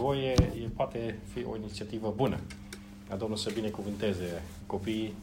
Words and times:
voie, 0.00 0.30
e, 0.30 0.68
poate 0.76 1.18
fi 1.32 1.44
o 1.44 1.56
inițiativă 1.56 2.12
bună. 2.16 2.38
Ca 3.08 3.16
Domnul 3.16 3.36
să 3.36 3.50
binecuvânteze 3.54 4.42
copiii, 4.66 5.14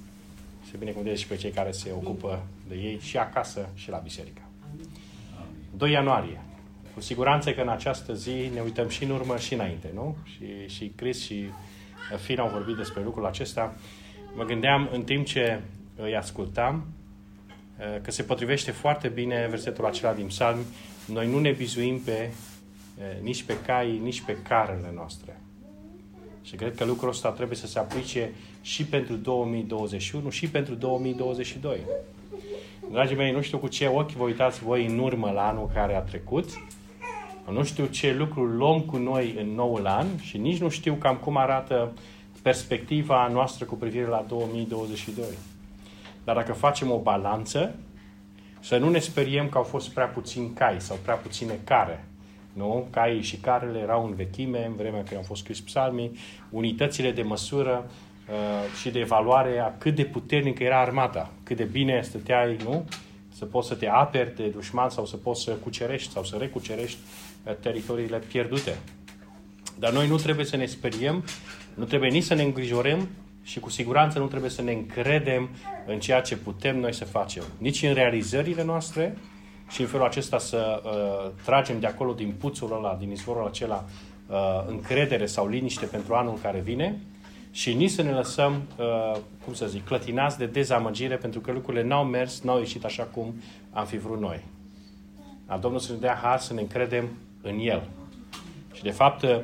să 0.69 0.77
binecuvânteze 0.77 1.21
și 1.21 1.27
pe 1.27 1.35
cei 1.35 1.51
care 1.51 1.71
se 1.71 1.91
ocupă 1.91 2.43
de 2.67 2.75
ei 2.75 2.99
și 3.01 3.17
acasă 3.17 3.69
și 3.73 3.89
la 3.89 3.97
biserică. 3.97 4.41
2 5.77 5.91
ianuarie. 5.91 6.41
Cu 6.93 7.01
siguranță 7.01 7.53
că 7.53 7.61
în 7.61 7.69
această 7.69 8.13
zi 8.13 8.49
ne 8.53 8.59
uităm 8.59 8.89
și 8.89 9.03
în 9.03 9.09
urmă 9.09 9.37
și 9.37 9.53
înainte, 9.53 9.91
nu? 9.93 10.15
Și, 10.23 10.75
și 10.75 10.91
Chris 10.95 11.21
și 11.21 11.45
Fina 12.17 12.43
au 12.43 12.49
vorbit 12.49 12.75
despre 12.75 13.03
lucrul 13.03 13.25
acesta. 13.25 13.75
Mă 14.35 14.43
gândeam 14.43 14.89
în 14.91 15.03
timp 15.03 15.25
ce 15.25 15.61
îi 15.95 16.15
ascultam 16.15 16.85
că 18.01 18.11
se 18.11 18.23
potrivește 18.23 18.71
foarte 18.71 19.07
bine 19.07 19.47
versetul 19.49 19.85
acela 19.85 20.13
din 20.13 20.25
psalm. 20.25 20.59
Noi 21.05 21.29
nu 21.29 21.39
ne 21.39 21.51
bizuim 21.51 21.99
pe, 21.99 22.31
nici 23.21 23.43
pe 23.43 23.57
cai, 23.65 23.99
nici 24.03 24.21
pe 24.21 24.37
carele 24.47 24.91
noastre. 24.95 25.41
Și 26.41 26.55
cred 26.55 26.75
că 26.75 26.85
lucrul 26.85 27.09
ăsta 27.09 27.29
trebuie 27.29 27.57
să 27.57 27.67
se 27.67 27.79
aplice 27.79 28.31
și 28.61 28.85
pentru 28.85 29.15
2021 29.15 30.29
și 30.29 30.49
pentru 30.49 30.75
2022. 30.75 31.79
Dragii 32.91 33.15
mei, 33.15 33.31
nu 33.31 33.41
știu 33.41 33.57
cu 33.57 33.67
ce 33.67 33.87
ochi 33.87 34.11
vă 34.11 34.23
uitați 34.23 34.59
voi 34.59 34.85
în 34.85 34.99
urmă 34.99 35.31
la 35.31 35.47
anul 35.47 35.69
care 35.73 35.95
a 35.95 36.01
trecut. 36.01 36.49
Nu 37.51 37.63
știu 37.63 37.85
ce 37.85 38.13
lucruri 38.13 38.55
luăm 38.55 38.81
cu 38.81 38.97
noi 38.97 39.35
în 39.39 39.47
noul 39.49 39.87
an 39.87 40.07
și 40.21 40.37
nici 40.37 40.57
nu 40.57 40.69
știu 40.69 40.93
cam 40.93 41.15
cum 41.15 41.37
arată 41.37 41.93
perspectiva 42.41 43.27
noastră 43.27 43.65
cu 43.65 43.75
privire 43.75 44.05
la 44.05 44.25
2022. 44.27 45.25
Dar 46.23 46.35
dacă 46.35 46.53
facem 46.53 46.91
o 46.91 46.99
balanță, 46.99 47.75
să 48.59 48.77
nu 48.77 48.89
ne 48.89 48.99
speriem 48.99 49.49
că 49.49 49.57
au 49.57 49.63
fost 49.63 49.89
prea 49.89 50.05
puțini 50.05 50.53
cai 50.53 50.81
sau 50.81 50.97
prea 51.03 51.15
puține 51.15 51.59
care. 51.63 52.07
Nu? 52.57 52.87
Caii 52.89 53.21
și 53.21 53.37
carele 53.37 53.79
erau 53.79 54.05
în 54.05 54.15
vechime, 54.15 54.65
în 54.65 54.75
vremea 54.75 55.03
când 55.03 55.15
au 55.15 55.23
fost 55.25 55.41
scris 55.41 55.61
psalmii, 55.61 56.17
unitățile 56.49 57.11
de 57.11 57.21
măsură 57.21 57.89
uh, 58.29 58.79
și 58.79 58.89
de 58.89 58.99
evaluare 58.99 59.59
a 59.59 59.77
cât 59.77 59.95
de 59.95 60.03
puternică 60.03 60.63
era 60.63 60.79
armata, 60.79 61.31
cât 61.43 61.57
de 61.57 61.63
bine 61.63 62.01
stăteai, 62.01 62.57
nu? 62.63 62.85
Să 63.33 63.45
poți 63.45 63.67
să 63.67 63.75
te 63.75 63.87
aperi 63.87 64.35
de 64.35 64.47
dușman 64.47 64.89
sau 64.89 65.05
să 65.05 65.17
poți 65.17 65.43
să 65.43 65.51
cucerești 65.51 66.11
sau 66.11 66.23
să 66.23 66.35
recucerești 66.39 66.97
uh, 67.43 67.53
teritoriile 67.59 68.17
pierdute. 68.17 68.77
Dar 69.79 69.91
noi 69.91 70.07
nu 70.07 70.15
trebuie 70.15 70.45
să 70.45 70.55
ne 70.55 70.65
speriem, 70.65 71.23
nu 71.73 71.83
trebuie 71.83 72.09
nici 72.09 72.23
să 72.23 72.33
ne 72.33 72.43
îngrijorăm 72.43 73.07
și 73.43 73.59
cu 73.59 73.69
siguranță 73.69 74.19
nu 74.19 74.25
trebuie 74.25 74.49
să 74.49 74.61
ne 74.61 74.71
încredem 74.71 75.49
în 75.85 75.99
ceea 75.99 76.21
ce 76.21 76.37
putem 76.37 76.79
noi 76.79 76.93
să 76.93 77.05
facem. 77.05 77.43
Nici 77.57 77.83
în 77.83 77.93
realizările 77.93 78.63
noastre 78.63 79.17
și 79.69 79.81
în 79.81 79.87
felul 79.87 80.05
acesta 80.05 80.37
să 80.37 80.81
uh, 80.83 81.31
tragem 81.43 81.79
de 81.79 81.87
acolo 81.87 82.13
din 82.13 82.33
puțul 82.39 82.73
ăla, 82.73 82.95
din 82.99 83.11
izvorul 83.11 83.47
acela, 83.47 83.85
uh, 84.27 84.35
încredere 84.67 85.25
sau 85.25 85.47
liniște 85.47 85.85
pentru 85.85 86.13
anul 86.13 86.39
care 86.41 86.59
vine 86.59 86.97
și 87.51 87.73
nici 87.73 87.89
să 87.89 88.01
ne 88.01 88.11
lăsăm, 88.11 88.61
uh, 88.77 89.19
cum 89.43 89.53
să 89.53 89.67
zic, 89.67 89.85
clătinați 89.85 90.37
de 90.37 90.45
dezamăgire 90.45 91.15
pentru 91.15 91.39
că 91.39 91.51
lucrurile 91.51 91.83
n-au 91.83 92.05
mers, 92.05 92.41
n-au 92.41 92.57
ieșit 92.57 92.85
așa 92.85 93.03
cum 93.03 93.41
am 93.71 93.85
fi 93.85 93.97
vrut 93.97 94.19
noi. 94.19 94.43
A 95.45 95.57
Domnul 95.57 95.79
să 95.79 95.91
ne 95.91 95.97
dea 95.97 96.19
har 96.21 96.39
să 96.39 96.53
ne 96.53 96.61
încredem 96.61 97.09
în 97.41 97.59
El. 97.59 97.87
Și 98.73 98.83
de 98.83 98.91
fapt, 98.91 99.21
uh, 99.21 99.39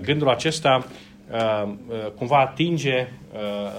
gândul 0.00 0.28
acesta 0.28 0.86
Uh, 1.30 1.72
uh, 1.88 2.10
cumva 2.16 2.38
atinge 2.38 3.08
uh, 3.32 3.70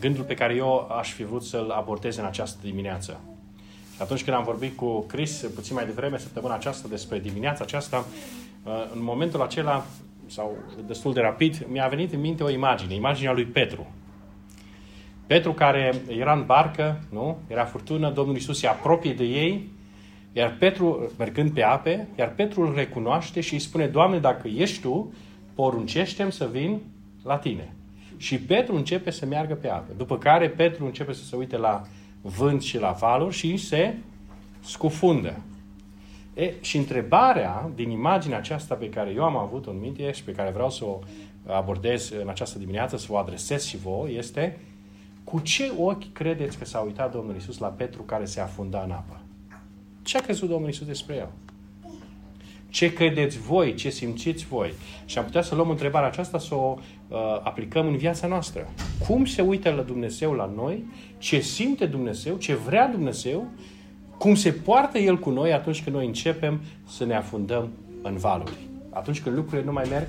gândul 0.00 0.24
pe 0.24 0.34
care 0.34 0.54
eu 0.54 0.90
aș 0.98 1.12
fi 1.12 1.24
vrut 1.24 1.42
să-l 1.42 1.70
abordez 1.70 2.16
în 2.16 2.24
această 2.24 2.58
dimineață. 2.62 3.20
Și 3.94 4.02
atunci 4.02 4.24
când 4.24 4.36
am 4.36 4.44
vorbit 4.44 4.76
cu 4.76 5.00
Chris 5.00 5.50
puțin 5.54 5.74
mai 5.74 5.84
devreme, 5.84 6.18
săptămâna 6.18 6.54
aceasta, 6.54 6.88
despre 6.88 7.18
dimineața 7.18 7.64
aceasta, 7.64 8.04
în 8.94 9.02
momentul 9.02 9.42
acela, 9.42 9.84
sau 10.26 10.56
destul 10.86 11.12
de 11.12 11.20
rapid, 11.20 11.66
mi-a 11.70 11.86
venit 11.86 12.12
în 12.12 12.20
minte 12.20 12.42
o 12.42 12.50
imagine, 12.50 12.94
imaginea 12.94 13.32
lui 13.32 13.44
Petru. 13.44 13.86
Petru 15.26 15.52
care 15.52 15.94
era 16.08 16.32
în 16.32 16.44
barcă, 16.46 17.00
nu? 17.10 17.38
Era 17.46 17.64
furtună, 17.64 18.10
Domnul 18.10 18.36
Isus 18.36 18.58
se 18.58 18.66
apropie 18.66 19.12
de 19.12 19.24
ei, 19.24 19.68
iar 20.32 20.56
Petru, 20.58 21.12
mergând 21.18 21.50
pe 21.50 21.62
ape, 21.62 22.08
iar 22.18 22.32
Petru 22.34 22.62
îl 22.62 22.74
recunoaște 22.74 23.40
și 23.40 23.52
îi 23.52 23.58
spune, 23.58 23.86
Doamne, 23.86 24.18
dacă 24.18 24.48
ești 24.48 24.80
Tu, 24.80 25.12
poruncește 25.54 26.30
să 26.30 26.48
vin 26.52 26.80
la 27.22 27.38
tine. 27.38 27.74
Și 28.16 28.38
Petru 28.38 28.76
începe 28.76 29.10
să 29.10 29.26
meargă 29.26 29.54
pe 29.54 29.68
apă. 29.68 29.92
După 29.96 30.18
care 30.18 30.48
Petru 30.48 30.84
începe 30.84 31.12
să 31.12 31.24
se 31.24 31.36
uite 31.36 31.56
la 31.56 31.82
vânt 32.26 32.62
și 32.62 32.78
la 32.78 32.90
valuri 32.90 33.34
și 33.34 33.56
se 33.56 33.94
scufundă. 34.60 35.36
E, 36.34 36.52
și 36.60 36.76
întrebarea 36.76 37.70
din 37.74 37.90
imaginea 37.90 38.38
aceasta 38.38 38.74
pe 38.74 38.88
care 38.88 39.10
eu 39.10 39.24
am 39.24 39.36
avut-o 39.36 39.70
în 39.70 39.78
minte 39.78 40.12
și 40.12 40.24
pe 40.24 40.32
care 40.32 40.50
vreau 40.50 40.70
să 40.70 40.84
o 40.84 40.98
abordez 41.46 42.10
în 42.10 42.28
această 42.28 42.58
dimineață, 42.58 42.96
să 42.96 43.06
o 43.10 43.16
adresez 43.16 43.64
și 43.64 43.76
vouă, 43.76 44.10
este 44.10 44.60
cu 45.24 45.40
ce 45.40 45.72
ochi 45.78 46.12
credeți 46.12 46.58
că 46.58 46.64
s-a 46.64 46.78
uitat 46.78 47.12
Domnul 47.12 47.36
Isus 47.36 47.58
la 47.58 47.68
Petru 47.68 48.02
care 48.02 48.24
se 48.24 48.40
afunda 48.40 48.82
în 48.82 48.90
apă? 48.90 49.20
Ce 50.02 50.18
a 50.18 50.20
crezut 50.20 50.48
Domnul 50.48 50.68
Isus 50.68 50.86
despre 50.86 51.14
el? 51.14 51.28
Ce 52.74 52.92
credeți 52.92 53.38
voi? 53.38 53.74
Ce 53.74 53.90
simțiți 53.90 54.46
voi? 54.46 54.74
Și 55.04 55.18
am 55.18 55.24
putea 55.24 55.42
să 55.42 55.54
luăm 55.54 55.70
întrebarea 55.70 56.08
aceasta 56.08 56.38
să 56.38 56.54
o 56.54 56.78
uh, 57.08 57.18
aplicăm 57.42 57.86
în 57.86 57.96
viața 57.96 58.26
noastră. 58.26 58.68
Cum 59.06 59.24
se 59.24 59.42
uită 59.42 59.70
la 59.70 59.82
Dumnezeu 59.82 60.32
la 60.32 60.52
noi? 60.56 60.84
Ce 61.18 61.40
simte 61.40 61.86
Dumnezeu? 61.86 62.36
Ce 62.36 62.54
vrea 62.54 62.88
Dumnezeu? 62.88 63.46
Cum 64.18 64.34
se 64.34 64.52
poartă 64.52 64.98
El 64.98 65.18
cu 65.18 65.30
noi 65.30 65.52
atunci 65.52 65.82
când 65.82 65.96
noi 65.96 66.06
începem 66.06 66.60
să 66.88 67.04
ne 67.04 67.14
afundăm 67.14 67.70
în 68.02 68.16
valuri? 68.16 68.56
Atunci 68.90 69.20
când 69.20 69.36
lucrurile 69.36 69.66
nu 69.66 69.72
mai 69.72 69.84
merg 69.90 70.08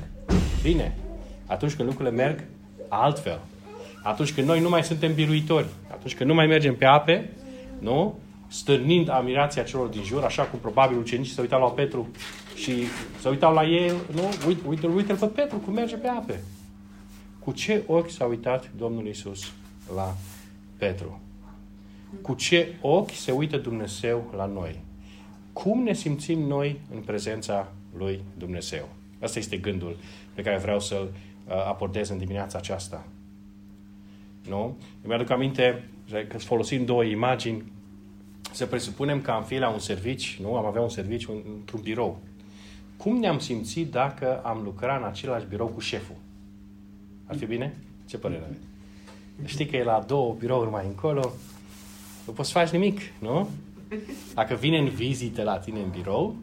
bine. 0.62 0.98
Atunci 1.46 1.74
când 1.74 1.88
lucrurile 1.88 2.16
merg 2.16 2.44
altfel. 2.88 3.40
Atunci 4.04 4.34
când 4.34 4.48
noi 4.48 4.60
nu 4.60 4.70
mai 4.70 4.84
suntem 4.84 5.14
biruitori. 5.14 5.68
Atunci 5.92 6.16
când 6.16 6.30
nu 6.30 6.36
mai 6.36 6.48
mergem 6.48 6.76
pe 6.76 6.86
ape, 6.86 7.30
nu? 7.80 8.16
stârnind 8.48 9.10
admirația 9.10 9.64
celor 9.64 9.88
din 9.88 10.04
jur, 10.04 10.24
așa 10.24 10.44
cum 10.44 10.60
probabil 10.60 10.98
ucenicii 10.98 11.34
se 11.34 11.42
uitau 11.42 11.62
la 11.62 11.70
Petru 11.70 12.10
și 12.56 12.84
se 13.22 13.30
uitau 13.30 13.54
la 13.54 13.64
el, 13.64 13.96
nu? 14.14 14.22
Uite, 14.48 14.68
uite, 14.68 14.88
uite 14.88 15.14
pe 15.14 15.26
Petru 15.26 15.58
cum 15.58 15.74
merge 15.74 15.96
pe 15.96 16.08
ape. 16.08 16.44
Cu 17.40 17.52
ce 17.52 17.84
ochi 17.88 18.10
s-a 18.10 18.26
uitat 18.26 18.72
Domnul 18.78 19.08
Isus 19.08 19.52
la 19.96 20.16
Petru? 20.78 21.20
Cu 22.22 22.34
ce 22.34 22.76
ochi 22.82 23.12
se 23.12 23.32
uită 23.32 23.58
Dumnezeu 23.58 24.34
la 24.36 24.46
noi? 24.46 24.80
Cum 25.54 25.84
ne 25.84 25.94
simțim 25.94 26.40
noi 26.40 26.80
în 26.94 27.02
prezența 27.02 27.72
lui 27.98 28.20
Dumnezeu? 28.38 28.90
Asta 29.22 29.40
este 29.40 29.58
gândul 29.58 29.98
pe 30.34 30.42
care 30.42 30.58
vreau 30.58 30.80
să-l 30.80 31.08
uh, 31.48 31.54
abordez 31.68 32.10
în 32.10 32.18
dimineața 32.18 32.58
aceasta. 32.58 33.06
Nu? 34.48 34.78
Îmi 35.02 35.14
aduc 35.14 35.30
aminte 35.30 35.90
că 36.28 36.38
folosim 36.38 36.86
două 36.86 37.04
imagini 37.04 37.64
să 38.52 38.66
presupunem 38.66 39.22
că 39.22 39.32
am 39.32 39.44
fi 39.44 39.58
la 39.58 39.70
un 39.70 39.80
servici, 39.80 40.38
nu? 40.42 40.56
Am 40.56 40.66
avea 40.66 40.82
un 40.82 40.90
serviciu 40.90 41.44
într-un 41.58 41.82
birou. 41.82 42.20
Cum 42.98 43.18
ne-am 43.18 43.40
simțit 43.40 43.92
dacă 43.92 44.42
am 44.44 44.62
lucrat 44.64 45.00
în 45.00 45.08
același 45.08 45.46
birou 45.46 45.68
cu 45.68 45.80
șeful? 45.80 46.16
Ar 47.26 47.38
fi 47.38 47.46
bine? 47.46 47.78
Ce 48.06 48.18
părere 48.18 48.44
aveți? 48.44 48.66
Știi 49.44 49.66
că 49.66 49.76
e 49.76 49.84
la 49.84 50.04
două 50.08 50.36
birouri 50.40 50.70
mai 50.70 50.86
încolo, 50.86 51.32
nu 52.26 52.34
poți 52.34 52.52
să 52.52 52.58
faci 52.58 52.70
nimic, 52.70 53.00
nu? 53.20 53.50
Dacă 54.34 54.56
vine 54.56 54.78
în 54.78 54.90
vizită 54.90 55.44
la 55.44 55.58
tine 55.58 55.80
în 55.80 55.90
birou, 55.90 56.36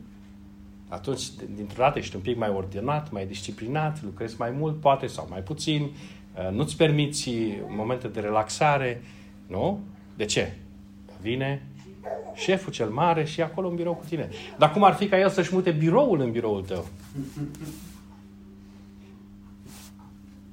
atunci, 0.88 1.22
dintr-o 1.54 1.82
dată, 1.82 1.98
ești 1.98 2.16
un 2.16 2.22
pic 2.22 2.36
mai 2.36 2.48
ordonat, 2.48 3.10
mai 3.10 3.26
disciplinat, 3.26 4.02
lucrezi 4.02 4.34
mai 4.38 4.50
mult, 4.50 4.80
poate, 4.80 5.06
sau 5.06 5.26
mai 5.30 5.40
puțin, 5.40 5.82
uh, 5.82 6.50
nu-ți 6.50 6.76
permiți 6.76 7.30
momente 7.68 8.08
de 8.08 8.20
relaxare, 8.20 9.02
nu? 9.46 9.80
De 10.16 10.24
ce? 10.24 10.52
Vine 11.20 11.62
șeful 12.34 12.72
cel 12.72 12.88
mare 12.88 13.24
și 13.24 13.42
acolo 13.42 13.68
în 13.68 13.74
birou 13.74 13.94
cu 13.94 14.04
tine. 14.08 14.28
Dar 14.58 14.70
cum 14.70 14.84
ar 14.84 14.94
fi 14.94 15.08
ca 15.08 15.18
el 15.18 15.28
să-și 15.28 15.54
mute 15.54 15.70
biroul 15.70 16.20
în 16.20 16.30
biroul 16.30 16.62
tău? 16.62 16.86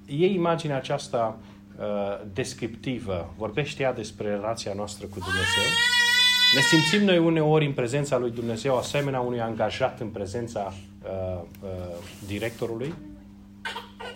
E 0.06 0.26
imaginea 0.26 0.76
aceasta 0.76 1.38
uh, 1.80 1.86
descriptivă, 2.34 3.34
vorbește 3.38 3.84
ea 3.84 3.94
despre 3.94 4.30
relația 4.30 4.74
noastră 4.74 5.06
cu 5.06 5.20
Dumnezeu. 5.20 5.64
Ne 6.56 6.62
simțim 6.62 7.06
noi 7.06 7.18
uneori 7.18 7.66
în 7.66 7.74
prezența 7.74 8.18
lui 8.18 8.32
Dumnezeu 8.32 8.78
asemenea 8.78 9.20
unui 9.20 9.42
angajat 9.42 10.00
în 10.00 10.08
prezența 10.08 10.74
uh, 11.04 11.42
uh, 11.62 11.70
directorului? 12.28 12.94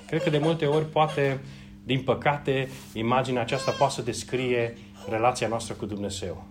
Cred 0.07 0.23
că 0.23 0.29
de 0.29 0.37
multe 0.37 0.65
ori 0.65 0.85
poate, 0.85 1.39
din 1.83 2.01
păcate, 2.01 2.69
imaginea 2.93 3.41
aceasta 3.41 3.71
poate 3.71 3.93
să 3.93 4.01
descrie 4.01 4.77
relația 5.09 5.47
noastră 5.47 5.73
cu 5.73 5.85
Dumnezeu. 5.85 6.43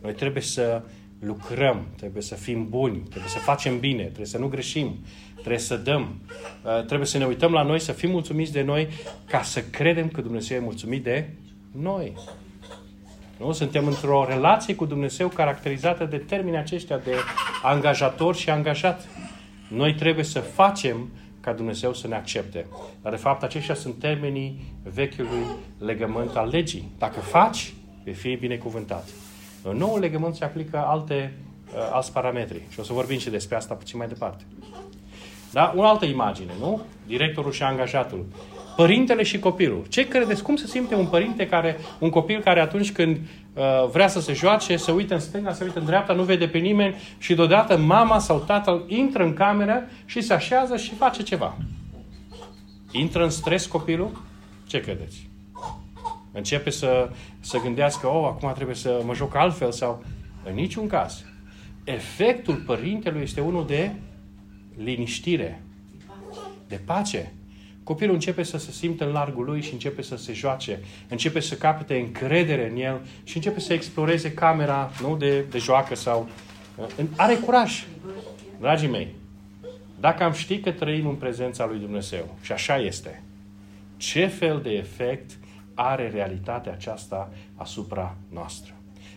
Noi 0.00 0.12
trebuie 0.12 0.42
să 0.42 0.82
lucrăm, 1.20 1.86
trebuie 1.96 2.22
să 2.22 2.34
fim 2.34 2.68
buni, 2.68 2.98
trebuie 2.98 3.30
să 3.30 3.38
facem 3.38 3.78
bine, 3.78 4.02
trebuie 4.02 4.26
să 4.26 4.38
nu 4.38 4.48
greșim, 4.48 4.98
trebuie 5.34 5.58
să 5.58 5.76
dăm, 5.76 6.20
uh, 6.64 6.84
trebuie 6.84 7.06
să 7.06 7.18
ne 7.18 7.26
uităm 7.26 7.52
la 7.52 7.62
noi, 7.62 7.80
să 7.80 7.92
fim 7.92 8.10
mulțumiți 8.10 8.52
de 8.52 8.62
noi, 8.62 8.88
ca 9.26 9.42
să 9.42 9.62
credem 9.62 10.08
că 10.08 10.20
Dumnezeu 10.20 10.56
e 10.56 10.60
mulțumit 10.60 11.02
de 11.02 11.28
noi. 11.72 12.12
Nu? 13.38 13.52
Suntem 13.52 13.86
într-o 13.86 14.24
relație 14.28 14.74
cu 14.74 14.84
Dumnezeu 14.84 15.28
caracterizată 15.28 16.04
de 16.04 16.16
termenii 16.16 16.58
aceștia 16.58 16.98
de 16.98 17.14
angajator 17.62 18.36
și 18.36 18.50
angajat. 18.50 19.08
Noi 19.68 19.94
trebuie 19.94 20.24
să 20.24 20.40
facem 20.40 21.10
ca 21.40 21.52
Dumnezeu 21.52 21.94
să 21.94 22.08
ne 22.08 22.14
accepte. 22.14 22.66
Dar 23.02 23.12
de 23.12 23.18
fapt 23.18 23.42
aceștia 23.42 23.74
sunt 23.74 23.98
termenii 23.98 24.74
vechiului 24.82 25.44
legământ 25.78 26.36
al 26.36 26.48
legii. 26.48 26.88
Dacă 26.98 27.20
faci, 27.20 27.72
vei 28.04 28.14
fi 28.14 28.36
binecuvântat. 28.36 29.08
În 29.62 29.76
nou 29.76 29.98
legământ 29.98 30.34
se 30.34 30.44
aplică 30.44 30.84
alte, 30.86 31.32
uh, 31.74 31.90
alți 31.92 32.12
parametri. 32.12 32.62
Și 32.68 32.80
o 32.80 32.82
să 32.82 32.92
vorbim 32.92 33.18
și 33.18 33.30
despre 33.30 33.56
asta 33.56 33.74
puțin 33.74 33.98
mai 33.98 34.08
departe. 34.08 34.44
Da? 35.52 35.72
O 35.76 35.84
altă 35.84 36.04
imagine, 36.04 36.52
nu? 36.60 36.80
Directorul 37.06 37.52
și 37.52 37.62
angajatul. 37.62 38.26
Părintele 38.76 39.22
și 39.22 39.38
copilul. 39.38 39.84
Ce 39.88 40.08
credeți? 40.08 40.42
Cum 40.42 40.56
se 40.56 40.66
simte 40.66 40.94
un 40.94 41.06
părinte 41.06 41.46
care, 41.46 41.78
un 41.98 42.10
copil 42.10 42.40
care 42.40 42.60
atunci 42.60 42.92
când 42.92 43.16
uh, 43.16 43.88
vrea 43.90 44.08
să 44.08 44.20
se 44.20 44.32
joace, 44.32 44.76
se 44.76 44.92
uită 44.92 45.14
în 45.14 45.20
stânga, 45.20 45.52
se 45.52 45.64
uită 45.64 45.78
în 45.78 45.84
dreapta, 45.84 46.12
nu 46.12 46.22
vede 46.22 46.48
pe 46.48 46.58
nimeni 46.58 46.94
și 47.18 47.34
deodată 47.34 47.78
mama 47.78 48.18
sau 48.18 48.38
tatăl 48.38 48.84
intră 48.86 49.22
în 49.22 49.34
cameră 49.34 49.82
și 50.04 50.20
se 50.20 50.32
așează 50.32 50.76
și 50.76 50.94
face 50.94 51.22
ceva. 51.22 51.56
Intră 52.92 53.22
în 53.22 53.30
stres 53.30 53.66
copilul? 53.66 54.22
Ce 54.66 54.80
credeți? 54.80 55.29
Începe 56.32 56.70
să, 56.70 57.10
să 57.40 57.58
gândească, 57.58 58.06
oh, 58.06 58.24
acum 58.26 58.52
trebuie 58.54 58.76
să 58.76 59.02
mă 59.04 59.14
joc 59.14 59.34
altfel 59.34 59.72
sau... 59.72 60.04
În 60.44 60.54
niciun 60.54 60.86
caz. 60.86 61.24
Efectul 61.84 62.54
părintelui 62.54 63.22
este 63.22 63.40
unul 63.40 63.66
de 63.66 63.92
liniștire, 64.76 65.62
de 66.68 66.80
pace. 66.84 67.32
Copilul 67.84 68.14
începe 68.14 68.42
să 68.42 68.58
se 68.58 68.70
simtă 68.70 69.06
în 69.06 69.12
largul 69.12 69.44
lui 69.44 69.62
și 69.62 69.72
începe 69.72 70.02
să 70.02 70.16
se 70.16 70.32
joace, 70.32 70.80
începe 71.08 71.40
să 71.40 71.54
capete 71.54 71.98
încredere 71.98 72.70
în 72.70 72.76
el 72.76 73.00
și 73.24 73.36
începe 73.36 73.60
să 73.60 73.72
exploreze 73.72 74.32
camera 74.32 74.90
nu, 75.00 75.16
de, 75.16 75.40
de 75.40 75.58
joacă 75.58 75.94
sau... 75.94 76.28
Are 77.16 77.34
curaj. 77.34 77.84
Dragii 78.60 78.88
mei, 78.88 79.08
dacă 80.00 80.22
am 80.22 80.32
ști 80.32 80.60
că 80.60 80.70
trăim 80.70 81.06
în 81.06 81.14
prezența 81.14 81.66
lui 81.66 81.78
Dumnezeu, 81.78 82.36
și 82.40 82.52
așa 82.52 82.76
este, 82.76 83.22
ce 83.96 84.26
fel 84.26 84.60
de 84.62 84.70
efect 84.70 85.38
are 85.82 86.08
realitatea 86.08 86.72
aceasta 86.72 87.32
asupra 87.54 88.16
noastră? 88.28 88.74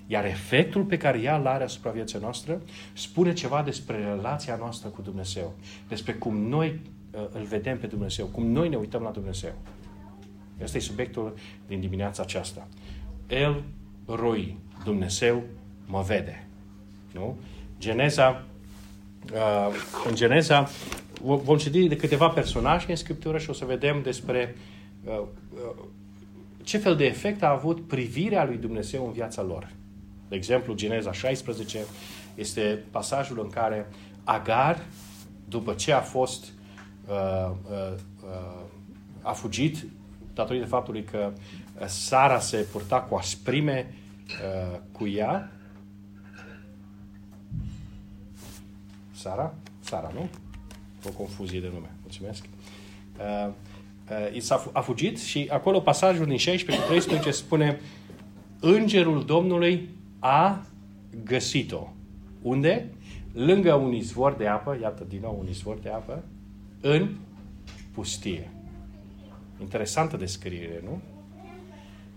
Iar 0.07 0.25
efectul 0.25 0.83
pe 0.83 0.98
care 0.98 1.19
ea 1.19 1.38
îl 1.38 1.48
are 1.48 1.63
asupra 1.63 1.92
vieții 1.92 2.19
noastre 2.19 2.62
spune 2.94 3.33
ceva 3.33 3.62
despre 3.62 3.98
relația 3.98 4.56
noastră 4.56 4.89
cu 4.89 5.01
Dumnezeu, 5.01 5.54
despre 5.88 6.13
cum 6.13 6.38
noi 6.38 6.80
uh, 7.12 7.21
îl 7.31 7.44
vedem 7.44 7.77
pe 7.80 7.88
Dumnezeu, 7.88 8.25
cum 8.25 8.45
noi 8.45 8.69
ne 8.69 8.75
uităm 8.75 9.01
la 9.01 9.10
Dumnezeu. 9.10 9.54
Este 10.62 10.80
subiectul 10.80 11.33
din 11.68 11.80
dimineața 11.80 12.24
aceasta. 12.24 12.68
El 13.27 13.63
roi, 14.06 14.57
Dumnezeu 14.83 15.44
mă 15.86 16.01
vede. 16.01 16.48
Nu? 17.12 17.38
Geneza, 17.80 18.44
uh, 19.33 19.68
în 20.07 20.15
Geneza 20.15 20.69
vom 21.21 21.57
citi 21.57 21.88
de 21.88 21.95
câteva 21.95 22.27
personaje 22.27 22.89
în 22.89 22.95
Scriptură 22.95 23.38
și 23.38 23.50
o 23.50 23.54
să 23.54 23.65
vedem 23.65 24.01
despre 24.01 24.56
uh, 25.04 25.21
uh, 25.54 25.83
ce 26.63 26.77
fel 26.77 26.95
de 26.95 27.06
efect 27.06 27.44
a 27.44 27.50
avut 27.50 27.88
privirea 27.88 28.45
lui 28.45 28.57
Dumnezeu 28.57 29.06
în 29.06 29.12
viața 29.12 29.42
lor. 29.42 29.69
De 30.30 30.36
exemplu, 30.36 30.74
Geneza 30.74 31.12
16 31.12 31.80
este 32.36 32.83
pasajul 32.92 33.39
în 33.39 33.50
care 33.50 33.88
Agar, 34.24 34.86
după 35.45 35.74
ce 35.74 35.92
a 35.92 36.00
fost 36.00 36.45
uh, 37.07 37.51
uh, 37.69 37.94
uh, 38.24 38.62
a 39.21 39.31
fugit 39.31 39.86
datorită 40.33 40.65
faptului 40.65 41.04
că 41.04 41.33
Sara 41.86 42.39
se 42.39 42.57
purta 42.57 43.01
cu 43.01 43.15
asprime 43.15 43.94
uh, 44.27 44.80
cu 44.92 45.07
ea. 45.07 45.51
Sara? 49.12 49.54
Sara, 49.80 50.12
nu? 50.13 50.30
O 51.07 51.10
confuzie 51.10 51.60
de 51.60 51.69
nume. 51.74 51.92
Mulțumesc. 52.01 52.45
Uh, 53.19 53.54
uh, 54.10 54.70
a 54.72 54.80
fugit 54.80 55.20
și 55.20 55.48
acolo 55.52 55.80
pasajul 55.80 56.26
din 56.26 56.38
16 56.38 56.84
cu 56.84 56.90
13 56.92 57.32
spune 57.32 57.80
Îngerul 58.60 59.26
Domnului 59.26 59.90
a 60.20 60.66
găsit-o. 61.24 61.88
Unde? 62.42 62.90
Lângă 63.34 63.74
un 63.74 63.94
izvor 63.94 64.34
de 64.34 64.48
apă, 64.48 64.78
iată 64.82 65.06
din 65.10 65.20
nou 65.22 65.38
un 65.40 65.48
izvor 65.50 65.78
de 65.78 65.90
apă, 65.90 66.24
în 66.82 67.10
pustie. 67.94 68.50
Interesantă 69.62 70.18
descriere, 70.18 70.82
nu? 70.84 71.02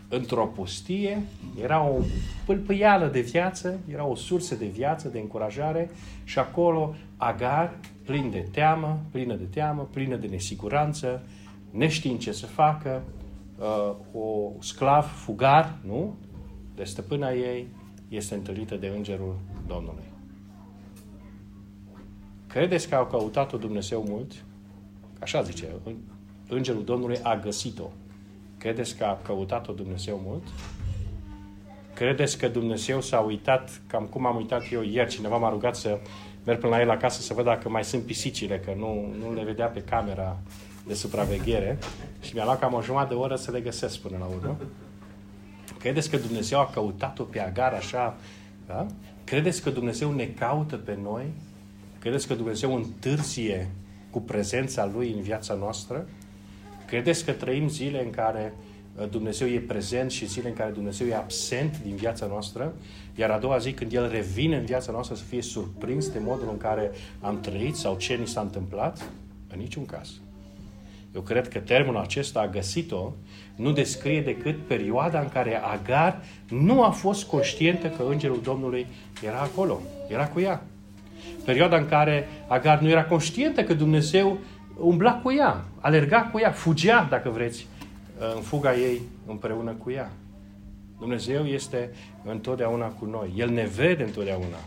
Într-o 0.08 0.46
pustie 0.46 1.22
era 1.62 1.88
o 1.88 1.98
pâlpâială 2.44 3.06
de 3.06 3.20
viață, 3.20 3.80
era 3.92 4.04
o 4.06 4.14
sursă 4.14 4.54
de 4.54 4.66
viață, 4.66 5.08
de 5.08 5.18
încurajare 5.18 5.90
și 6.24 6.38
acolo 6.38 6.94
Agar, 7.16 7.74
plin 8.04 8.30
de 8.30 8.46
teamă, 8.52 9.00
plină 9.10 9.34
de 9.34 9.44
teamă, 9.44 9.88
plină 9.92 10.16
de 10.16 10.26
nesiguranță, 10.26 11.22
neștiind 11.70 12.18
ce 12.18 12.32
să 12.32 12.46
facă, 12.46 13.02
uh, 13.58 13.94
o 14.12 14.50
sclav 14.58 15.04
fugar, 15.04 15.78
nu? 15.86 16.14
De 16.74 16.84
stăpâna 16.84 17.30
ei, 17.32 17.66
este 18.08 18.34
întâlnită 18.34 18.74
de 18.74 18.92
Îngerul 18.96 19.36
Domnului. 19.66 20.04
Credeți 22.46 22.88
că 22.88 22.94
au 22.94 23.06
căutat-o 23.06 23.56
Dumnezeu 23.56 24.04
mult? 24.08 24.32
Așa 25.20 25.42
zice, 25.42 25.66
Îngerul 26.48 26.84
Domnului 26.84 27.18
a 27.22 27.36
găsit-o. 27.36 27.90
Credeți 28.58 28.96
că 28.96 29.04
a 29.04 29.18
căutat-o 29.22 29.72
Dumnezeu 29.72 30.20
mult? 30.24 30.42
Credeți 31.94 32.38
că 32.38 32.48
Dumnezeu 32.48 33.00
s-a 33.00 33.18
uitat, 33.18 33.80
cam 33.86 34.04
cum 34.04 34.26
am 34.26 34.36
uitat 34.36 34.62
eu 34.72 34.82
ieri, 34.82 35.10
cineva 35.10 35.36
m-a 35.36 35.50
rugat 35.50 35.76
să 35.76 35.98
merg 36.44 36.60
până 36.60 36.74
la 36.74 36.80
el 36.80 36.90
acasă 36.90 37.20
să 37.20 37.34
văd 37.34 37.44
dacă 37.44 37.68
mai 37.68 37.84
sunt 37.84 38.02
pisicile, 38.02 38.60
că 38.60 38.72
nu, 38.76 39.14
nu 39.20 39.34
le 39.34 39.44
vedea 39.44 39.66
pe 39.66 39.82
camera 39.82 40.38
de 40.86 40.94
supraveghere 40.94 41.78
și 42.20 42.34
mi-a 42.34 42.44
luat 42.44 42.58
cam 42.58 42.72
o 42.72 42.82
jumătate 42.82 43.08
de 43.08 43.20
oră 43.20 43.36
să 43.36 43.50
le 43.50 43.60
găsesc 43.60 43.98
până 43.98 44.16
la 44.18 44.24
urmă. 44.24 44.56
Credeți 45.78 46.10
că 46.10 46.16
Dumnezeu 46.16 46.58
a 46.58 46.70
căutat-o 46.70 47.22
pe 47.22 47.40
Agar 47.40 47.72
așa? 47.72 48.16
Da? 48.66 48.86
Credeți 49.24 49.62
că 49.62 49.70
Dumnezeu 49.70 50.12
ne 50.12 50.24
caută 50.24 50.76
pe 50.76 50.98
noi? 51.02 51.24
Credeți 51.98 52.26
că 52.26 52.34
Dumnezeu 52.34 52.74
întârzie 52.74 53.70
cu 54.10 54.20
prezența 54.20 54.90
Lui 54.94 55.12
în 55.12 55.22
viața 55.22 55.54
noastră? 55.54 56.08
Credeți 56.86 57.24
că 57.24 57.32
trăim 57.32 57.68
zile 57.68 58.04
în 58.04 58.10
care 58.10 58.54
uh, 58.96 59.08
Dumnezeu 59.10 59.48
e 59.48 59.58
prezent 59.58 60.10
și 60.10 60.26
zile 60.26 60.48
în 60.48 60.54
care 60.54 60.70
Dumnezeu 60.70 61.06
e 61.06 61.14
absent 61.14 61.80
din 61.82 61.94
viața 61.94 62.26
noastră, 62.26 62.74
iar 63.14 63.30
a 63.30 63.38
doua 63.38 63.58
zi 63.58 63.72
când 63.72 63.92
El 63.92 64.10
revine 64.10 64.56
în 64.56 64.64
viața 64.64 64.92
noastră 64.92 65.16
să 65.16 65.22
fie 65.22 65.42
surprins 65.42 66.08
de 66.08 66.18
modul 66.18 66.48
în 66.50 66.58
care 66.58 66.90
am 67.20 67.40
trăit 67.40 67.76
sau 67.76 67.96
ce 67.96 68.14
ni 68.14 68.26
s-a 68.26 68.40
întâmplat? 68.40 69.10
În 69.52 69.58
niciun 69.58 69.86
caz. 69.86 70.20
Eu 71.16 71.22
cred 71.22 71.48
că 71.48 71.58
termenul 71.58 72.00
acesta 72.00 72.40
a 72.40 72.48
găsit-o 72.48 73.12
nu 73.54 73.72
descrie 73.72 74.20
decât 74.20 74.66
perioada 74.66 75.20
în 75.20 75.28
care 75.28 75.60
Agar 75.62 76.22
nu 76.48 76.82
a 76.82 76.90
fost 76.90 77.24
conștientă 77.24 77.88
că 77.88 78.02
Îngerul 78.02 78.40
Domnului 78.42 78.86
era 79.22 79.38
acolo, 79.38 79.80
era 80.08 80.28
cu 80.28 80.40
ea. 80.40 80.62
Perioada 81.44 81.76
în 81.76 81.88
care 81.88 82.28
Agar 82.48 82.80
nu 82.80 82.88
era 82.88 83.04
conștientă 83.04 83.64
că 83.64 83.74
Dumnezeu 83.74 84.38
umbla 84.78 85.20
cu 85.20 85.32
ea, 85.32 85.64
alerga 85.80 86.28
cu 86.32 86.38
ea, 86.38 86.50
fugea, 86.50 87.06
dacă 87.10 87.30
vreți, 87.30 87.66
în 88.34 88.42
fuga 88.42 88.74
ei 88.74 89.00
împreună 89.26 89.72
cu 89.72 89.90
ea. 89.90 90.10
Dumnezeu 90.98 91.44
este 91.44 91.90
întotdeauna 92.24 92.86
cu 92.86 93.04
noi. 93.04 93.32
El 93.36 93.50
ne 93.50 93.64
vede 93.76 94.02
întotdeauna. 94.02 94.58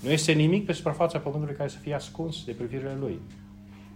Nu 0.00 0.10
este 0.10 0.32
nimic 0.32 0.66
pe 0.66 0.72
suprafața 0.72 1.18
pământului 1.18 1.54
care 1.54 1.68
să 1.68 1.78
fie 1.78 1.94
ascuns 1.94 2.44
de 2.44 2.52
privirile 2.52 2.96
Lui. 3.00 3.18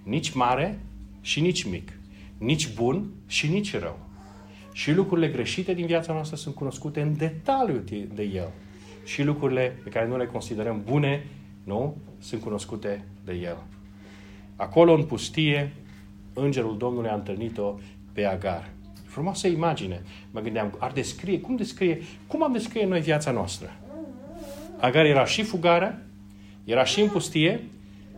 Nici 0.03 0.33
mare 0.33 0.79
și 1.25 1.41
nici 1.41 1.63
mic. 1.63 1.93
Nici 2.39 2.75
bun 2.75 3.11
și 3.27 3.49
nici 3.49 3.77
rău. 3.79 3.99
Și 4.73 4.93
lucrurile 4.93 5.29
greșite 5.29 5.75
din 5.75 5.87
viața 5.87 6.13
noastră 6.13 6.37
sunt 6.37 6.55
cunoscute 6.55 7.01
în 7.01 7.17
detaliu 7.17 7.85
de 8.15 8.23
El. 8.23 8.49
Și 9.05 9.23
lucrurile 9.23 9.79
pe 9.85 9.91
care 9.91 10.07
nu 10.07 10.17
le 10.17 10.27
considerăm 10.27 10.83
bune, 10.85 11.27
nu, 11.65 11.97
sunt 12.19 12.41
cunoscute 12.41 13.05
de 13.25 13.33
El. 13.33 13.57
Acolo, 14.57 14.95
în 14.95 15.05
pustie, 15.05 15.73
Îngerul 16.33 16.77
Domnului 16.77 17.11
a 17.11 17.15
întâlnit-o 17.15 17.79
pe 18.13 18.25
Agar. 18.25 18.71
Frumoasă 19.07 19.47
imagine. 19.47 20.03
Mă 20.31 20.41
gândeam, 20.41 20.77
ar 20.79 20.93
descrie, 20.93 21.41
cum 21.41 21.57
descrie, 21.57 22.03
cum 22.27 22.43
am 22.43 22.53
descrie 22.53 22.87
noi 22.87 23.01
viața 23.01 23.31
noastră? 23.31 23.73
Agar 24.81 25.05
era 25.05 25.25
și 25.25 25.43
fugară, 25.43 26.03
era 26.65 26.85
și 26.85 27.01
în 27.01 27.09
pustie 27.09 27.61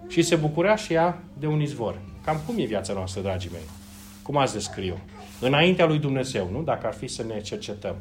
și 0.09 0.23
se 0.23 0.37
bucura 0.37 0.77
și 0.77 0.93
ea 0.93 1.23
de 1.39 1.47
un 1.47 1.61
izvor. 1.61 2.01
Cam 2.27 2.41
cum 2.47 2.59
e 2.59 2.65
viața 2.65 2.93
noastră, 2.93 3.21
dragii 3.21 3.51
mei? 3.53 3.69
Cum 4.23 4.37
ați 4.37 4.53
descriu? 4.53 4.99
înaintea 5.41 5.87
lui 5.87 5.99
Dumnezeu, 5.99 6.51
nu? 6.51 6.63
Dacă 6.63 6.87
ar 6.87 6.93
fi 6.93 7.07
să 7.07 7.23
ne 7.23 7.41
cercetăm. 7.41 7.97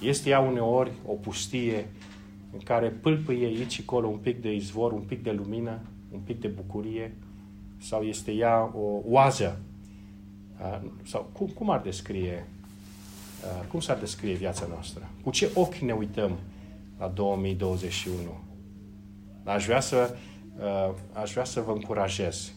Este 0.00 0.30
ea 0.30 0.40
uneori 0.40 0.92
o 1.06 1.12
pustie 1.12 1.86
în 2.52 2.58
care 2.58 2.88
pâlpâie 2.88 3.46
aici 3.46 3.72
și 3.72 3.80
acolo 3.86 4.06
un 4.06 4.16
pic 4.16 4.40
de 4.40 4.54
izvor, 4.54 4.92
un 4.92 5.00
pic 5.00 5.22
de 5.22 5.30
lumină, 5.30 5.78
un 6.12 6.18
pic 6.18 6.40
de 6.40 6.48
bucurie, 6.48 7.14
sau 7.80 8.02
este 8.02 8.32
ea 8.32 8.70
o 8.74 9.00
oază? 9.04 9.60
Sau 11.04 11.30
cum, 11.32 11.46
cum 11.46 11.70
ar 11.70 11.80
descrie, 11.80 12.46
cum 13.70 13.80
s-ar 13.80 13.98
descrie 13.98 14.34
viața 14.34 14.66
noastră? 14.68 15.10
Cu 15.22 15.30
ce 15.30 15.50
ochi 15.54 15.74
ne 15.74 15.92
uităm 15.92 16.38
la 16.98 17.08
2021? 17.08 18.16
Aș 19.44 19.64
vrea 19.64 19.80
să, 19.80 20.16
aș 21.12 21.32
vrea 21.32 21.44
să 21.44 21.60
vă 21.60 21.72
încurajez. 21.72 22.52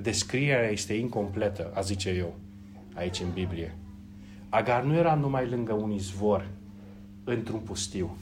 Descrierea 0.00 0.70
este 0.70 0.94
incompletă, 0.94 1.70
a 1.74 1.80
zice 1.80 2.10
eu, 2.10 2.34
aici 2.94 3.20
în 3.20 3.30
Biblie. 3.32 3.76
Agar 4.48 4.82
nu 4.82 4.94
era 4.94 5.14
numai 5.14 5.48
lângă 5.48 5.72
un 5.72 5.90
izvor, 5.90 6.48
într-un 7.24 7.58
pustiu. 7.58 8.16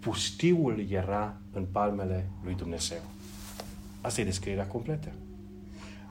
Pustiul 0.00 0.86
era 0.90 1.36
în 1.52 1.64
palmele 1.72 2.28
lui 2.44 2.54
Dumnezeu. 2.54 3.00
Asta 4.00 4.20
e 4.20 4.24
descrierea 4.24 4.66
completă. 4.66 5.08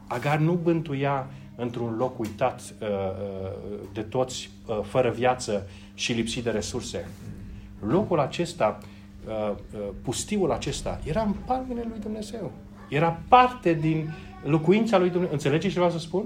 Agar 0.08 0.40
nu 0.40 0.54
bântuia 0.54 1.28
într-un 1.56 1.96
loc 1.96 2.20
uitat 2.20 2.62
uh, 2.82 2.88
uh, 2.88 3.80
de 3.94 4.02
toți, 4.02 4.50
uh, 4.66 4.80
fără 4.84 5.12
viață 5.12 5.68
și 5.94 6.14
lipsit 6.14 6.44
de 6.44 6.50
resurse. 6.50 7.08
Locul 7.80 8.20
acesta, 8.20 8.80
pustiul 10.02 10.52
acesta, 10.52 11.00
era 11.04 11.22
în 11.22 11.34
palmele 11.46 11.86
lui 11.90 12.00
Dumnezeu. 12.00 12.52
Era 12.90 13.20
parte 13.28 13.74
din 13.74 14.14
locuința 14.46 14.98
lui 14.98 15.10
Dumnezeu. 15.10 15.34
Înțelegeți 15.34 15.74
ce 15.74 15.80
vreau 15.80 15.92
să 15.92 16.00
spun? 16.00 16.26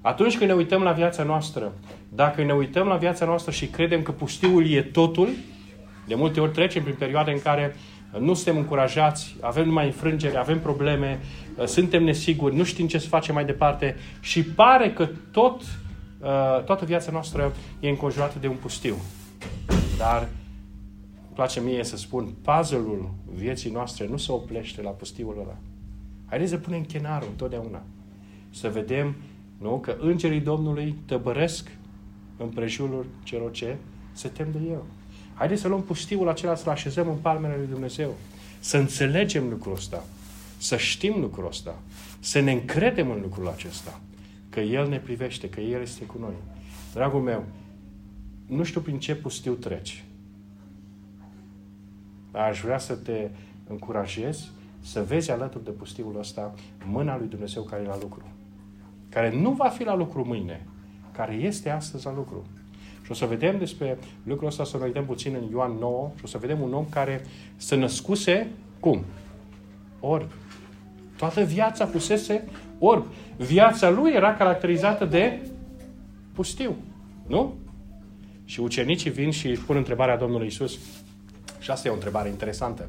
Atunci 0.00 0.36
când 0.36 0.50
ne 0.50 0.56
uităm 0.56 0.82
la 0.82 0.92
viața 0.92 1.22
noastră, 1.22 1.72
dacă 2.08 2.44
ne 2.44 2.52
uităm 2.52 2.86
la 2.86 2.96
viața 2.96 3.26
noastră 3.26 3.50
și 3.52 3.66
credem 3.66 4.02
că 4.02 4.12
pustiul 4.12 4.70
e 4.70 4.82
totul, 4.82 5.28
de 6.06 6.14
multe 6.14 6.40
ori 6.40 6.52
trecem 6.52 6.82
prin 6.82 6.94
perioade 6.98 7.30
în 7.30 7.40
care 7.42 7.76
nu 8.18 8.34
suntem 8.34 8.56
încurajați, 8.56 9.36
avem 9.40 9.66
numai 9.66 9.86
înfrângere, 9.86 10.36
avem 10.36 10.60
probleme, 10.60 11.20
suntem 11.64 12.04
nesiguri, 12.04 12.56
nu 12.56 12.64
știm 12.64 12.86
ce 12.86 12.98
să 12.98 13.08
facem 13.08 13.34
mai 13.34 13.44
departe 13.44 13.96
și 14.20 14.42
pare 14.44 14.92
că 14.92 15.08
tot, 15.32 15.62
toată 16.64 16.84
viața 16.84 17.10
noastră 17.12 17.52
e 17.80 17.88
înconjurată 17.88 18.38
de 18.38 18.46
un 18.46 18.56
pustiu. 18.56 18.96
Dar 19.98 20.28
îmi 21.26 21.34
place 21.34 21.60
mie 21.60 21.84
să 21.84 21.96
spun, 21.96 22.34
puzzle-ul 22.42 23.10
vieții 23.34 23.70
noastre 23.70 24.06
nu 24.10 24.16
se 24.16 24.32
oplește 24.32 24.82
la 24.82 24.90
pustiul 24.90 25.36
ăla. 25.40 25.56
Haideți 26.28 26.50
să 26.50 26.56
punem 26.56 26.82
chenarul 26.82 27.28
întotdeauna. 27.30 27.82
Să 28.50 28.68
vedem 28.68 29.14
nu? 29.58 29.78
că 29.78 29.96
îngerii 30.00 30.40
Domnului 30.40 30.94
tăbăresc 31.06 31.70
împrejurul 32.36 33.06
celor 33.22 33.50
ce 33.50 33.76
se 34.12 34.28
tem 34.28 34.48
de 34.52 34.58
El. 34.70 34.82
Haideți 35.34 35.60
să 35.60 35.68
luăm 35.68 35.82
pustiul 35.82 36.28
acela 36.28 36.54
să-l 36.54 36.72
așezăm 36.72 37.08
în 37.08 37.16
palmele 37.16 37.56
lui 37.56 37.66
Dumnezeu. 37.66 38.14
Să 38.60 38.76
înțelegem 38.76 39.48
lucrul 39.48 39.72
ăsta. 39.72 40.04
Să 40.58 40.76
știm 40.76 41.20
lucrul 41.20 41.46
ăsta. 41.46 41.78
Să 42.20 42.40
ne 42.40 42.52
încredem 42.52 43.10
în 43.10 43.20
lucrul 43.20 43.48
acesta. 43.48 44.00
Că 44.50 44.60
El 44.60 44.88
ne 44.88 44.98
privește, 44.98 45.48
că 45.48 45.60
El 45.60 45.80
este 45.80 46.04
cu 46.04 46.16
noi. 46.18 46.34
Dragul 46.94 47.20
meu, 47.20 47.44
nu 48.46 48.64
știu 48.64 48.80
prin 48.80 48.98
ce 48.98 49.14
pustiu 49.14 49.52
treci. 49.52 50.04
Aș 52.30 52.60
vrea 52.60 52.78
să 52.78 52.94
te 52.94 53.28
încurajez 53.68 54.50
să 54.88 55.02
vezi 55.02 55.30
alături 55.30 55.64
de 55.64 55.70
pustiul 55.70 56.18
ăsta 56.18 56.54
mâna 56.84 57.18
lui 57.18 57.26
Dumnezeu 57.26 57.62
care 57.62 57.82
e 57.82 57.86
la 57.86 57.98
lucru. 58.00 58.22
Care 59.08 59.40
nu 59.40 59.50
va 59.50 59.68
fi 59.68 59.84
la 59.84 59.94
lucru 59.94 60.24
mâine, 60.24 60.66
care 61.12 61.34
este 61.34 61.70
astăzi 61.70 62.06
la 62.06 62.14
lucru. 62.14 62.46
Și 63.02 63.10
o 63.10 63.14
să 63.14 63.26
vedem 63.26 63.58
despre 63.58 63.98
lucrul 64.22 64.48
ăsta, 64.48 64.64
să 64.64 64.78
ne 64.78 64.84
uităm 64.84 65.04
puțin 65.04 65.34
în 65.34 65.48
Ioan 65.50 65.72
9 65.78 66.10
și 66.16 66.24
o 66.24 66.26
să 66.26 66.38
vedem 66.38 66.60
un 66.60 66.74
om 66.74 66.86
care 66.90 67.24
se 67.56 67.76
născuse, 67.76 68.50
cum? 68.80 69.04
Orb. 70.00 70.30
Toată 71.16 71.42
viața 71.42 71.84
pusese 71.84 72.48
orb. 72.78 73.06
Viața 73.36 73.90
lui 73.90 74.12
era 74.12 74.34
caracterizată 74.34 75.04
de 75.04 75.40
pustiu. 76.32 76.76
Nu? 77.26 77.54
Și 78.44 78.60
ucenicii 78.60 79.10
vin 79.10 79.30
și 79.30 79.48
pun 79.48 79.76
întrebarea 79.76 80.16
Domnului 80.16 80.46
Isus. 80.46 80.78
Și 81.58 81.70
asta 81.70 81.88
e 81.88 81.90
o 81.90 81.94
întrebare 81.94 82.28
interesantă. 82.28 82.88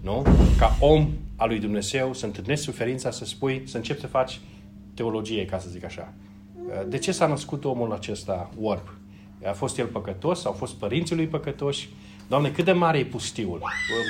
Nu? 0.00 0.26
Ca 0.58 0.76
om 0.80 1.08
al 1.36 1.48
lui 1.48 1.58
Dumnezeu 1.58 2.12
să 2.12 2.26
întâlnești 2.26 2.64
suferința, 2.64 3.10
să 3.10 3.24
spui, 3.24 3.62
să 3.66 3.76
începi 3.76 4.00
să 4.00 4.06
faci 4.06 4.40
teologie, 4.94 5.44
ca 5.44 5.58
să 5.58 5.68
zic 5.70 5.84
așa. 5.84 6.12
De 6.88 6.98
ce 6.98 7.12
s-a 7.12 7.26
născut 7.26 7.64
omul 7.64 7.92
acesta 7.92 8.50
orb? 8.60 8.94
A 9.44 9.52
fost 9.52 9.78
el 9.78 9.86
păcătos? 9.86 10.44
Au 10.44 10.52
fost 10.52 10.74
părinții 10.74 11.16
lui 11.16 11.26
păcătoși? 11.26 11.88
Doamne, 12.30 12.50
cât 12.50 12.64
de 12.64 12.72
mare 12.72 12.98
e 12.98 13.04
pustiul? 13.04 13.62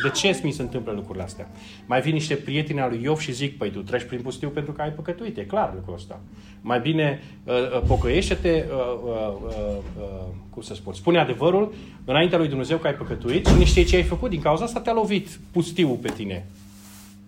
De 0.03 0.11
ce 0.11 0.41
mi 0.43 0.51
se 0.51 0.63
întâmplă 0.63 0.93
lucrurile 0.93 1.25
astea? 1.25 1.49
Mai 1.87 2.01
vin 2.01 2.13
niște 2.13 2.35
prieteni 2.35 2.81
al 2.81 2.91
lui 2.91 3.03
Iov 3.03 3.19
și 3.19 3.33
zic, 3.33 3.59
păi 3.59 3.71
tu 3.71 3.83
treci 3.83 4.05
prin 4.05 4.21
pustiu 4.21 4.49
pentru 4.49 4.73
că 4.73 4.83
ai 4.83 4.91
păcătuit. 4.91 5.37
E 5.37 5.45
clar 5.45 5.75
lucrul 5.75 5.95
ăsta. 5.95 6.21
Mai 6.61 6.81
bine 6.81 7.23
uh, 7.45 7.55
uh, 7.55 7.83
pocăiește-te, 7.87 8.65
uh, 8.69 9.01
uh, 9.05 9.35
uh, 9.45 9.77
uh, 9.99 10.27
cum 10.51 10.63
să 10.63 10.75
spun, 10.75 10.93
spune 10.93 11.19
adevărul 11.19 11.75
înaintea 12.05 12.39
lui 12.39 12.49
Dumnezeu 12.49 12.79
că 12.79 12.87
ai 12.87 12.95
păcătuit 12.95 13.47
și 13.47 13.55
nici 13.55 13.87
ce 13.87 13.97
ai 13.97 14.03
făcut. 14.03 14.31
Din 14.31 14.41
cauza 14.41 14.65
asta 14.65 14.81
te-a 14.81 14.93
lovit 14.93 15.39
pustiul 15.51 15.97
pe 15.97 16.11
tine. 16.11 16.47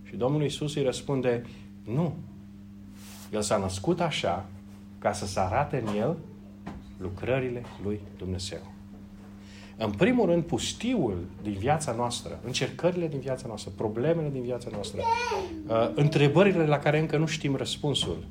Și 0.08 0.16
Domnul 0.16 0.44
Isus 0.44 0.74
îi 0.74 0.82
răspunde, 0.82 1.46
nu. 1.84 2.14
El 3.32 3.42
s-a 3.42 3.56
născut 3.56 4.00
așa 4.00 4.46
ca 4.98 5.12
să 5.12 5.26
se 5.26 5.40
arate 5.40 5.82
în 5.86 5.96
el 5.96 6.16
lucrările 6.98 7.62
lui 7.82 8.00
Dumnezeu. 8.18 8.71
În 9.76 9.90
primul 9.90 10.26
rând, 10.26 10.42
pustiul 10.42 11.24
din 11.42 11.56
viața 11.58 11.92
noastră, 11.92 12.40
încercările 12.44 13.08
din 13.08 13.18
viața 13.18 13.44
noastră, 13.46 13.72
problemele 13.76 14.28
din 14.32 14.42
viața 14.42 14.68
noastră, 14.72 15.00
uh, 15.66 15.90
întrebările 15.94 16.66
la 16.66 16.78
care 16.78 16.98
încă 16.98 17.16
nu 17.16 17.26
știm 17.26 17.56
răspunsul, 17.56 18.24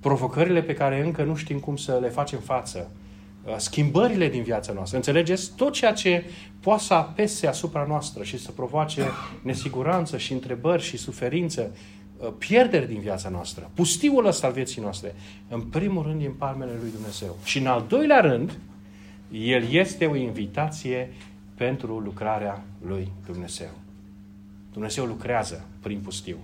provocările 0.00 0.62
pe 0.62 0.74
care 0.74 1.04
încă 1.04 1.22
nu 1.22 1.34
știm 1.34 1.58
cum 1.58 1.76
să 1.76 1.98
le 2.00 2.08
facem 2.08 2.38
față, 2.38 2.90
uh, 3.44 3.54
schimbările 3.56 4.28
din 4.28 4.42
viața 4.42 4.72
noastră. 4.72 4.96
Înțelegeți? 4.96 5.52
Tot 5.56 5.72
ceea 5.72 5.92
ce 5.92 6.24
poate 6.60 6.82
să 6.82 6.94
apese 6.94 7.46
asupra 7.46 7.84
noastră 7.88 8.22
și 8.22 8.38
să 8.38 8.50
provoace 8.50 9.06
nesiguranță 9.42 10.16
și 10.16 10.32
întrebări 10.32 10.82
și 10.82 10.96
suferință, 10.96 11.76
uh, 12.16 12.32
pierderi 12.38 12.86
din 12.88 13.00
viața 13.00 13.28
noastră, 13.28 13.70
pustiul 13.74 14.26
ăsta 14.26 14.46
al 14.46 14.52
vieții 14.52 14.82
noastre, 14.82 15.14
în 15.48 15.60
primul 15.60 16.02
rând 16.02 16.22
e 16.22 16.26
în 16.26 16.32
palmele 16.32 16.72
lui 16.80 16.90
Dumnezeu. 16.90 17.36
Și 17.44 17.58
în 17.58 17.66
al 17.66 17.84
doilea 17.88 18.20
rând, 18.20 18.58
el 19.32 19.70
este 19.70 20.06
o 20.06 20.16
invitație 20.16 21.12
pentru 21.54 21.98
lucrarea 21.98 22.64
lui 22.86 23.12
Dumnezeu. 23.26 23.70
Dumnezeu 24.72 25.04
lucrează 25.04 25.64
prin 25.82 26.00
pustiu. 26.00 26.36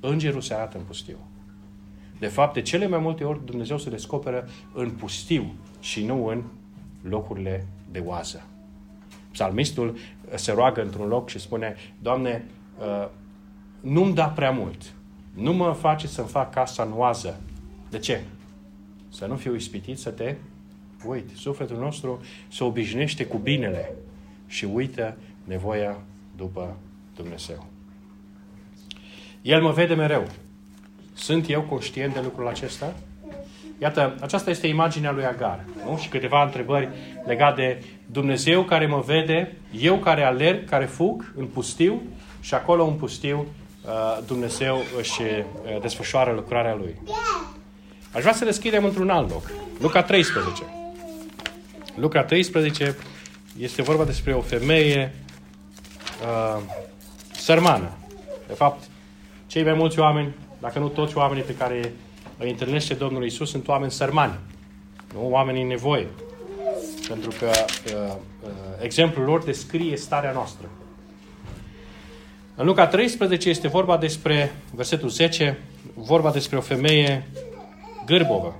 Îngerul 0.00 0.40
se 0.40 0.54
arată 0.54 0.78
în 0.78 0.84
pustiu. 0.84 1.16
De 2.18 2.26
fapt, 2.26 2.54
de 2.54 2.62
cele 2.62 2.86
mai 2.86 2.98
multe 2.98 3.24
ori 3.24 3.44
Dumnezeu 3.44 3.78
se 3.78 3.90
descoperă 3.90 4.48
în 4.74 4.90
pustiu 4.90 5.54
și 5.80 6.04
nu 6.04 6.26
în 6.26 6.42
locurile 7.02 7.66
de 7.90 7.98
oază. 7.98 8.42
Psalmistul 9.32 9.96
se 10.34 10.52
roagă 10.52 10.82
într-un 10.82 11.08
loc 11.08 11.28
și 11.28 11.38
spune, 11.38 11.76
Doamne, 12.02 12.44
uh, 12.78 13.08
nu-mi 13.80 14.14
da 14.14 14.26
prea 14.26 14.50
mult. 14.50 14.94
Nu 15.34 15.52
mă 15.52 15.72
face 15.72 16.06
să-mi 16.06 16.28
fac 16.28 16.52
casa 16.52 16.82
în 16.82 16.92
oază. 16.94 17.40
De 17.90 17.98
ce? 17.98 18.22
Să 19.08 19.26
nu 19.26 19.36
fiu 19.36 19.54
ispitit 19.54 19.98
să 19.98 20.10
te 20.10 20.36
uit. 21.06 21.30
Sufletul 21.34 21.76
nostru 21.76 22.20
se 22.48 22.64
obișnuiește 22.64 23.26
cu 23.26 23.36
binele 23.36 23.92
și 24.46 24.64
uită 24.64 25.16
nevoia 25.44 25.96
după 26.36 26.76
Dumnezeu. 27.16 27.66
El 29.42 29.62
mă 29.62 29.70
vede 29.70 29.94
mereu. 29.94 30.26
Sunt 31.14 31.50
eu 31.50 31.62
conștient 31.62 32.14
de 32.14 32.20
lucrul 32.22 32.48
acesta? 32.48 32.94
Iată, 33.78 34.14
aceasta 34.20 34.50
este 34.50 34.66
imaginea 34.66 35.12
lui 35.12 35.24
Agar. 35.24 35.64
Nu? 35.84 35.98
Și 35.98 36.08
câteva 36.08 36.44
întrebări 36.44 36.88
legate 37.24 37.62
de 37.62 37.84
Dumnezeu 38.06 38.62
care 38.62 38.86
mă 38.86 39.02
vede, 39.06 39.56
eu 39.80 39.96
care 39.96 40.22
alerg, 40.22 40.68
care 40.68 40.84
fug 40.84 41.32
în 41.36 41.46
pustiu 41.46 42.02
și 42.40 42.54
acolo 42.54 42.86
în 42.86 42.94
pustiu 42.94 43.46
uh, 43.84 44.18
Dumnezeu 44.26 44.82
își 44.98 45.22
uh, 45.22 45.80
desfășoară 45.80 46.32
lucrarea 46.32 46.74
Lui. 46.74 46.94
Aș 48.12 48.20
vrea 48.20 48.32
să 48.32 48.44
deschidem 48.44 48.84
într-un 48.84 49.10
alt 49.10 49.30
loc. 49.30 49.50
Luca 49.80 50.02
13. 50.02 50.75
Luca 51.96 52.24
13 52.24 52.96
este 53.58 53.82
vorba 53.82 54.04
despre 54.04 54.32
o 54.32 54.40
femeie 54.40 55.14
uh, 56.22 56.62
sărmană. 57.32 57.90
De 58.46 58.52
fapt, 58.52 58.82
cei 59.46 59.62
mai 59.62 59.74
mulți 59.74 59.98
oameni, 59.98 60.34
dacă 60.60 60.78
nu 60.78 60.88
toți 60.88 61.16
oamenii 61.16 61.42
pe 61.42 61.54
care 61.54 61.92
îi 62.38 62.50
întâlnește 62.50 62.94
Domnul 62.94 63.24
Isus, 63.24 63.50
sunt 63.50 63.68
oameni 63.68 63.90
sărmani. 63.90 64.34
Nu 65.14 65.30
oameni 65.30 65.62
în 65.62 65.66
nevoie. 65.66 66.06
Pentru 67.08 67.30
că 67.38 67.46
uh, 67.46 68.14
uh, 68.42 68.50
exemplul 68.80 69.24
lor 69.24 69.44
descrie 69.44 69.96
starea 69.96 70.32
noastră. 70.32 70.68
În 72.54 72.66
Luca 72.66 72.86
13 72.86 73.48
este 73.48 73.68
vorba 73.68 73.96
despre, 73.96 74.54
versetul 74.74 75.08
10, 75.08 75.58
vorba 75.94 76.30
despre 76.30 76.56
o 76.56 76.60
femeie 76.60 77.28
gârbovă. 78.06 78.54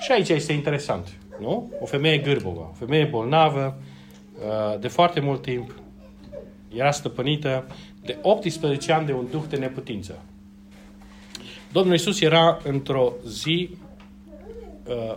Și 0.00 0.12
aici 0.12 0.28
este 0.28 0.52
interesant, 0.52 1.08
nu? 1.40 1.72
O 1.80 1.86
femeie 1.86 2.18
gârbovă, 2.18 2.68
o 2.70 2.74
femeie 2.74 3.04
bolnavă, 3.04 3.78
uh, 4.38 4.80
de 4.80 4.88
foarte 4.88 5.20
mult 5.20 5.42
timp, 5.42 5.74
era 6.74 6.90
stăpânită 6.90 7.66
de 8.02 8.18
18 8.22 8.92
ani 8.92 9.06
de 9.06 9.12
un 9.12 9.26
duh 9.30 9.42
de 9.48 9.56
neputință. 9.56 10.22
Domnul 11.72 11.92
Iisus 11.92 12.20
era 12.20 12.58
într-o 12.64 13.12
zi 13.26 13.70
uh, 14.86 15.16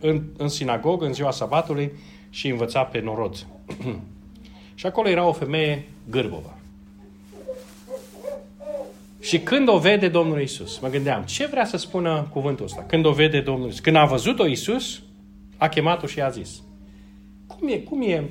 în, 0.00 0.22
în 0.36 0.48
sinagogă, 0.48 1.04
în 1.06 1.12
ziua 1.12 1.30
sabatului, 1.30 1.92
și 2.30 2.48
învăța 2.48 2.82
pe 2.82 3.00
norod. 3.00 3.46
și 4.74 4.86
acolo 4.86 5.08
era 5.08 5.26
o 5.26 5.32
femeie 5.32 5.88
gârbovă. 6.10 6.58
Și 9.22 9.40
când 9.40 9.68
o 9.68 9.78
vede 9.78 10.08
Domnul 10.08 10.40
Isus, 10.40 10.78
mă 10.78 10.88
gândeam, 10.88 11.22
ce 11.22 11.46
vrea 11.46 11.64
să 11.64 11.76
spună 11.76 12.26
cuvântul 12.30 12.64
ăsta? 12.64 12.82
Când 12.82 13.04
o 13.04 13.12
vede 13.12 13.40
Domnul 13.40 13.68
Isus. 13.68 13.80
Când 13.80 13.96
a 13.96 14.04
văzut-o 14.04 14.46
Isus, 14.46 15.02
a 15.56 15.68
chemat-o 15.68 16.06
și 16.06 16.20
a 16.20 16.28
zis. 16.28 16.62
Cum 17.46 17.68
e, 17.68 17.78
cum 17.78 18.02
e, 18.02 18.30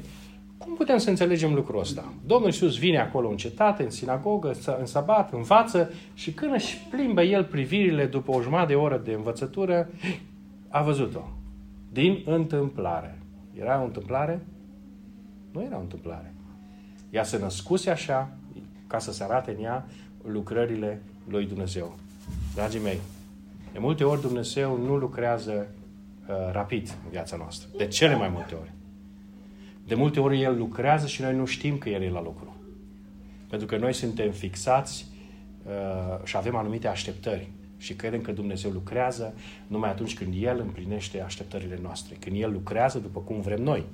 cum 0.58 0.76
putem 0.76 0.98
să 0.98 1.10
înțelegem 1.10 1.54
lucrul 1.54 1.80
ăsta? 1.80 2.14
Domnul 2.26 2.48
Iisus 2.48 2.78
vine 2.78 3.00
acolo 3.00 3.30
în 3.30 3.38
cetate, 3.38 3.84
în 3.84 3.90
sinagogă, 3.90 4.54
în 4.80 4.86
sabat, 4.86 5.34
învață 5.34 5.94
și 6.14 6.32
când 6.32 6.54
își 6.54 6.78
plimbă 6.90 7.22
el 7.22 7.44
privirile 7.44 8.06
după 8.06 8.32
o 8.32 8.42
jumătate 8.42 8.68
de 8.68 8.76
oră 8.76 9.02
de 9.04 9.12
învățătură, 9.12 9.90
a 10.70 10.82
văzut-o. 10.82 11.24
Din 11.92 12.22
întâmplare. 12.26 13.22
Era 13.60 13.82
o 13.82 13.84
întâmplare? 13.84 14.46
Nu 15.52 15.62
era 15.62 15.78
o 15.78 15.82
întâmplare. 15.82 16.34
Ea 17.10 17.24
se 17.24 17.38
născuse 17.38 17.90
așa 17.90 18.38
ca 18.88 19.00
să 19.00 19.12
se 19.12 19.24
arate 19.24 19.56
în 19.58 19.64
ea 19.64 19.86
lucrările 20.28 21.02
lui 21.28 21.46
Dumnezeu. 21.46 21.96
Dragii 22.54 22.80
mei, 22.80 23.00
de 23.72 23.80
multe 23.80 24.04
ori 24.04 24.22
Dumnezeu 24.22 24.78
nu 24.78 24.96
lucrează 24.96 25.68
uh, 26.28 26.36
rapid 26.52 26.98
în 27.04 27.10
viața 27.10 27.38
noastră. 27.38 27.70
De 27.78 27.88
cele 27.88 28.16
mai 28.16 28.30
multe 28.30 28.56
ori. 28.56 28.72
De 29.88 29.96
multe 29.96 30.20
ori 30.20 30.42
El 30.42 30.58
lucrează 30.58 31.08
și 31.08 31.22
noi 31.22 31.36
nu 31.36 31.46
știm 31.46 31.78
că 31.78 31.90
El 31.90 32.02
e 32.02 32.10
la 32.10 32.22
lucru. 32.22 32.56
Pentru 33.50 33.68
că 33.68 33.78
noi 33.78 33.94
suntem 33.94 34.32
fixați 34.32 35.06
uh, 35.66 36.26
și 36.26 36.38
avem 36.38 36.56
anumite 36.56 36.88
așteptări. 36.88 37.50
Și 37.78 37.94
credem 37.94 38.22
că 38.22 38.32
Dumnezeu 38.32 38.72
lucrează 38.72 39.34
numai 39.68 39.90
atunci 39.90 40.18
când 40.18 40.34
El 40.40 40.60
împlinește 40.60 41.22
așteptările 41.22 41.80
noastre. 41.82 42.16
Când 42.20 42.42
El 42.42 42.52
lucrează 42.52 43.00
după 43.00 43.20
cum 43.20 43.42
vrem 43.42 43.62
noi. 43.62 43.86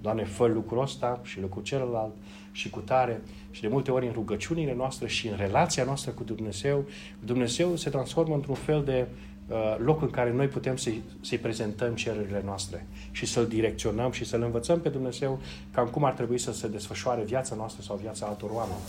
Doamne, 0.00 0.24
fă 0.24 0.46
lucrul 0.46 0.82
ăsta 0.82 1.20
și 1.22 1.40
lucrul 1.40 1.62
celălalt 1.62 2.12
și 2.52 2.70
cu 2.70 2.80
tare. 2.80 3.22
Și 3.50 3.60
de 3.60 3.68
multe 3.68 3.90
ori 3.90 4.06
în 4.06 4.12
rugăciunile 4.12 4.74
noastre 4.74 5.08
și 5.08 5.28
în 5.28 5.36
relația 5.36 5.84
noastră 5.84 6.10
cu 6.10 6.22
Dumnezeu, 6.22 6.84
Dumnezeu 7.24 7.76
se 7.76 7.90
transformă 7.90 8.34
într-un 8.34 8.54
fel 8.54 8.84
de 8.84 9.06
uh, 9.48 9.76
loc 9.78 10.02
în 10.02 10.10
care 10.10 10.32
noi 10.32 10.46
putem 10.46 10.76
să-i, 10.76 11.02
să 11.20 11.36
prezentăm 11.42 11.94
cererile 11.94 12.42
noastre 12.44 12.86
și 13.10 13.26
să-L 13.26 13.46
direcționăm 13.46 14.10
și 14.10 14.24
să-L 14.24 14.42
învățăm 14.42 14.80
pe 14.80 14.88
Dumnezeu 14.88 15.40
cam 15.70 15.86
cum 15.88 16.04
ar 16.04 16.12
trebui 16.12 16.38
să 16.38 16.52
se 16.52 16.68
desfășoare 16.68 17.22
viața 17.22 17.54
noastră 17.54 17.82
sau 17.82 17.96
viața 17.96 18.26
altor 18.26 18.50
oameni. 18.50 18.80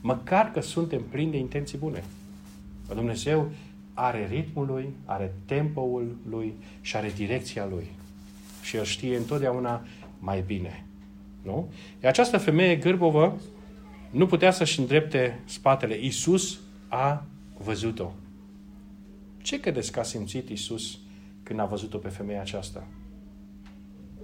Măcar 0.00 0.50
că 0.50 0.60
suntem 0.60 1.02
plini 1.10 1.30
de 1.30 1.36
intenții 1.36 1.78
bune. 1.78 2.04
Dumnezeu 2.94 3.50
are 3.94 4.26
ritmul 4.30 4.66
lui, 4.66 4.88
are 5.04 5.34
tempoul 5.44 6.16
lui 6.28 6.54
și 6.80 6.96
are 6.96 7.12
direcția 7.16 7.66
lui. 7.66 7.90
Și 8.62 8.76
el 8.76 8.84
știe 8.84 9.16
întotdeauna 9.16 9.82
mai 10.22 10.42
bine. 10.46 10.84
Nu? 11.42 11.72
Iar 12.02 12.10
această 12.10 12.38
femeie 12.38 12.76
gârbovă 12.76 13.40
nu 14.10 14.26
putea 14.26 14.50
să-și 14.50 14.80
îndrepte 14.80 15.40
spatele. 15.44 15.98
Isus 16.00 16.60
a 16.88 17.24
văzut-o. 17.58 18.12
Ce 19.42 19.60
credeți 19.60 19.92
că 19.92 20.00
a 20.00 20.02
simțit 20.02 20.48
Isus 20.48 20.98
când 21.42 21.58
a 21.58 21.64
văzut-o 21.64 21.98
pe 21.98 22.08
femeia 22.08 22.40
aceasta? 22.40 22.86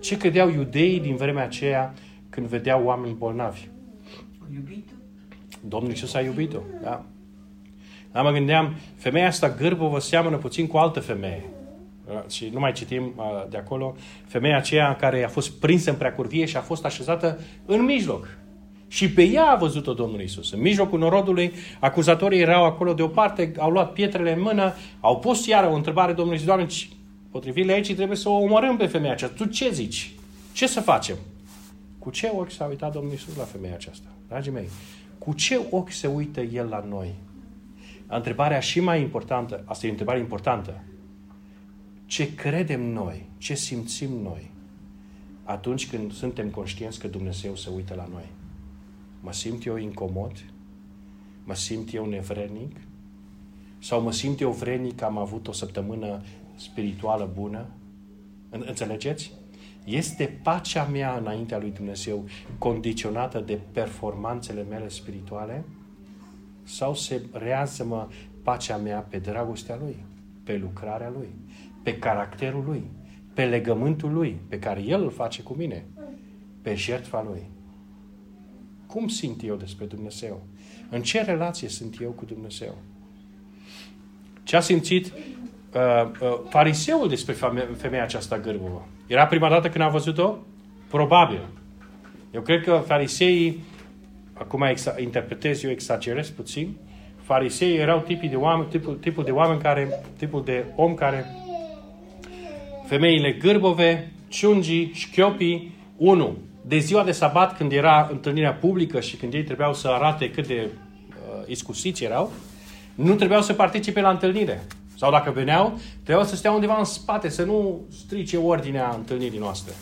Ce 0.01 0.17
credeau 0.17 0.51
iudeii 0.51 1.01
din 1.01 1.17
vremea 1.17 1.45
aceea 1.45 1.95
când 2.29 2.47
vedeau 2.47 2.85
oameni 2.85 3.15
bolnavi? 3.15 3.69
Iubit-o? 4.55 4.95
Domnul 5.69 5.91
Iisus 5.91 6.15
a 6.15 6.21
iubit-o, 6.21 6.61
da. 6.83 7.05
Dar 8.13 8.25
mă 8.25 8.31
gândeam, 8.31 8.75
femeia 8.97 9.27
asta 9.27 9.51
gârbovă 9.51 10.01
seamănă 10.01 10.37
puțin 10.37 10.67
cu 10.67 10.77
altă 10.77 11.01
femeie. 11.01 11.45
Și 12.31 12.51
nu 12.53 12.61
mai 12.61 12.73
citim 12.73 13.15
de 13.51 13.57
acolo. 13.57 13.97
Femeia 14.27 14.57
aceea 14.57 14.97
care 14.97 15.25
a 15.25 15.29
fost 15.29 15.51
prinsă 15.51 15.91
în 15.91 15.97
preacurvie 15.97 16.45
și 16.45 16.57
a 16.57 16.61
fost 16.61 16.85
așezată 16.85 17.41
în 17.67 17.85
mijloc. 17.85 18.39
Și 18.89 19.11
pe 19.11 19.23
ea 19.23 19.45
a 19.45 19.57
văzut-o 19.57 19.93
Domnul 19.95 20.21
Isus. 20.21 20.53
În 20.53 20.61
mijlocul 20.61 20.99
norodului, 20.99 21.53
acuzatorii 21.79 22.41
erau 22.41 22.65
acolo 22.65 22.93
deoparte, 22.93 23.53
au 23.59 23.71
luat 23.71 23.93
pietrele 23.93 24.33
în 24.33 24.41
mână, 24.41 24.73
au 25.01 25.19
pus 25.19 25.47
iară 25.47 25.67
o 25.67 25.75
întrebare 25.75 26.13
Domnului 26.13 26.37
Isus, 26.37 26.47
Doamne, 26.47 26.67
potrivit 27.31 27.67
legii 27.67 27.95
trebuie 27.95 28.17
să 28.17 28.29
o 28.29 28.39
omorâm 28.39 28.77
pe 28.77 28.87
femeia 28.87 29.13
aceasta. 29.13 29.37
Tu 29.37 29.51
ce 29.51 29.71
zici? 29.71 30.13
Ce 30.53 30.67
să 30.67 30.81
facem? 30.81 31.17
Cu 31.99 32.11
ce 32.11 32.33
ochi 32.35 32.51
s-a 32.51 32.65
uitat 32.65 32.93
Domnul 32.93 33.13
Isus 33.13 33.37
la 33.37 33.45
femeia 33.45 33.75
aceasta? 33.75 34.09
Dragii 34.29 34.53
mei, 34.53 34.69
cu 35.19 35.33
ce 35.33 35.61
ochi 35.71 35.91
se 35.91 36.07
uită 36.07 36.41
El 36.41 36.67
la 36.69 36.85
noi? 36.89 37.15
Întrebarea 38.07 38.61
și 38.61 38.81
mai 38.81 39.01
importantă, 39.01 39.63
asta 39.65 39.87
e 39.87 39.89
o 39.89 39.93
întrebare 39.93 40.19
importantă, 40.19 40.83
ce 42.09 42.35
credem 42.35 42.83
noi, 42.93 43.31
ce 43.37 43.55
simțim 43.55 44.11
noi 44.11 44.51
atunci 45.45 45.91
când 45.91 46.13
suntem 46.13 46.51
conștienți 46.51 46.99
că 46.99 47.09
Dumnezeu 47.09 47.55
se 47.55 47.71
uită 47.75 47.95
la 47.95 48.09
noi? 48.11 48.29
Mă 49.21 49.33
simt 49.33 49.67
eu 49.67 49.77
incomod? 49.77 50.45
Mă 51.45 51.55
simt 51.55 51.95
eu 51.95 52.07
nevrednic? 52.07 52.77
Sau 53.79 54.03
mă 54.03 54.13
simt 54.13 54.41
eu 54.41 54.51
vrednic 54.51 54.97
că 54.97 55.05
am 55.05 55.19
avut 55.19 55.49
o 55.49 55.53
săptămână 55.53 56.23
spirituală 56.57 57.31
bună? 57.35 57.67
Înțelegeți? 58.49 59.33
Este 59.85 60.39
pacea 60.43 60.85
mea 60.85 61.17
înaintea 61.17 61.59
lui 61.59 61.71
Dumnezeu 61.71 62.25
condiționată 62.59 63.41
de 63.41 63.61
performanțele 63.73 64.63
mele 64.63 64.89
spirituale? 64.89 65.65
Sau 66.63 66.95
se 66.95 67.23
rează-mă 67.33 68.09
pacea 68.43 68.77
mea 68.77 68.99
pe 68.99 69.19
dragostea 69.19 69.77
Lui, 69.77 69.97
pe 70.45 70.57
lucrarea 70.57 71.11
Lui, 71.11 71.29
pe 71.89 71.99
caracterul 71.99 72.65
Lui, 72.67 72.91
pe 73.35 73.45
legământul 73.45 74.13
Lui, 74.13 74.41
pe 74.49 74.59
care 74.59 74.83
El 74.83 75.03
îl 75.03 75.11
face 75.11 75.43
cu 75.43 75.55
mine, 75.55 75.85
pe 76.63 76.75
jertfa 76.75 77.27
Lui? 77.29 77.51
Cum 78.87 79.09
simt 79.09 79.45
eu 79.45 79.57
despre 79.57 79.85
Dumnezeu? 79.85 80.47
În 80.91 81.03
ce 81.03 81.23
relație 81.23 81.69
sunt 81.69 81.97
eu 82.01 82.11
cu 82.11 82.25
Dumnezeu? 82.25 82.75
Ce 84.43 84.57
a 84.57 84.61
simțit 84.61 85.07
uh, 85.07 85.13
uh, 86.21 86.41
fariseul 86.49 87.09
despre 87.09 87.35
femeia 87.77 88.03
aceasta 88.03 88.39
gârbovă? 88.39 88.89
Era 89.07 89.27
prima 89.27 89.49
dată 89.49 89.69
când 89.69 89.85
a 89.85 89.89
văzut-o? 89.89 90.37
Probabil. 90.89 91.41
Eu 92.31 92.41
cred 92.41 92.63
că 92.63 92.83
fariseii, 92.87 93.65
acum 94.33 94.65
exa- 94.75 95.01
interpretez 95.01 95.63
eu, 95.63 95.71
exagerez 95.71 96.31
puțin, 96.31 96.77
fariseii 97.23 97.77
erau 97.77 98.01
tipii 98.01 98.29
de 98.29 98.37
oameni, 98.37 98.69
tipul, 98.69 98.95
tipul 98.95 99.25
de 99.25 99.31
oameni 99.31 99.61
care, 99.61 100.03
tipul 100.17 100.45
de 100.45 100.65
om 100.77 100.95
care 100.95 101.47
femeile 102.89 103.33
gârbove, 103.33 104.13
ciungii, 104.29 104.91
șchiopii, 104.95 105.75
unu, 105.97 106.37
de 106.63 106.79
ziua 106.79 107.05
de 107.05 107.13
sabat, 107.13 107.57
când 107.57 107.73
era 107.73 108.09
întâlnirea 108.11 108.55
publică 108.55 109.01
și 109.01 109.17
când 109.17 109.35
ei 109.35 109.45
trebuiau 109.45 109.75
să 109.75 109.89
arate 109.89 110.31
cât 110.31 110.47
de 110.47 110.69
uh, 110.69 111.49
iscusiți 111.49 112.05
erau, 112.05 112.33
nu 112.95 113.15
trebuiau 113.15 113.43
să 113.43 113.53
participe 113.53 114.01
la 114.01 114.11
întâlnire. 114.11 114.67
Sau 114.97 115.11
dacă 115.11 115.31
veneau, 115.31 115.79
trebuiau 116.03 116.29
să 116.29 116.37
stea 116.37 116.53
undeva 116.53 116.79
în 116.79 116.85
spate, 116.85 117.29
să 117.29 117.45
nu 117.45 117.81
strice 117.91 118.37
ordinea 118.37 118.93
întâlnirii 118.97 119.39
noastre. 119.39 119.73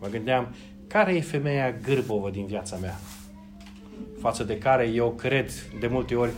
Mă 0.00 0.08
gândeam, 0.10 0.54
care 0.86 1.14
e 1.14 1.20
femeia 1.20 1.74
gârbovă 1.82 2.30
din 2.30 2.46
viața 2.46 2.76
mea? 2.76 3.00
Față 4.20 4.44
de 4.44 4.58
care 4.58 4.90
eu 4.94 5.10
cred 5.10 5.50
de 5.80 5.86
multe 5.86 6.14
ori, 6.14 6.32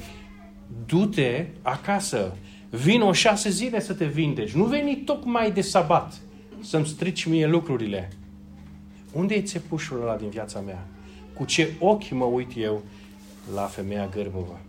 du-te 0.86 1.46
acasă, 1.62 2.36
vino 2.82 3.12
șase 3.12 3.50
zile 3.50 3.80
să 3.80 3.94
te 3.94 4.04
vindeci. 4.04 4.50
Nu 4.50 4.64
veni 4.64 4.96
tocmai 4.96 5.50
de 5.50 5.60
sabat 5.60 6.20
să-mi 6.60 6.86
strici 6.86 7.24
mie 7.24 7.46
lucrurile. 7.46 8.12
Unde 9.12 9.34
e 9.34 9.42
țepușul 9.42 10.02
ăla 10.02 10.16
din 10.16 10.28
viața 10.28 10.60
mea? 10.60 10.86
Cu 11.34 11.44
ce 11.44 11.72
ochi 11.78 12.10
mă 12.10 12.24
uit 12.24 12.50
eu 12.56 12.82
la 13.54 13.62
femeia 13.62 14.08
gârbovă? 14.14 14.60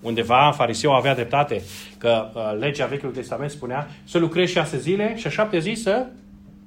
Undeva 0.00 0.52
fariseu 0.56 0.92
avea 0.92 1.14
dreptate 1.14 1.62
că 1.98 2.30
uh, 2.34 2.58
legea 2.58 2.86
Vechiului 2.86 3.14
Testament 3.14 3.50
spunea 3.50 3.88
să 4.04 4.18
lucrezi 4.18 4.52
șase 4.52 4.78
zile 4.78 5.16
și 5.16 5.26
a 5.26 5.30
șapte 5.30 5.58
zi 5.58 5.72
să 5.72 6.06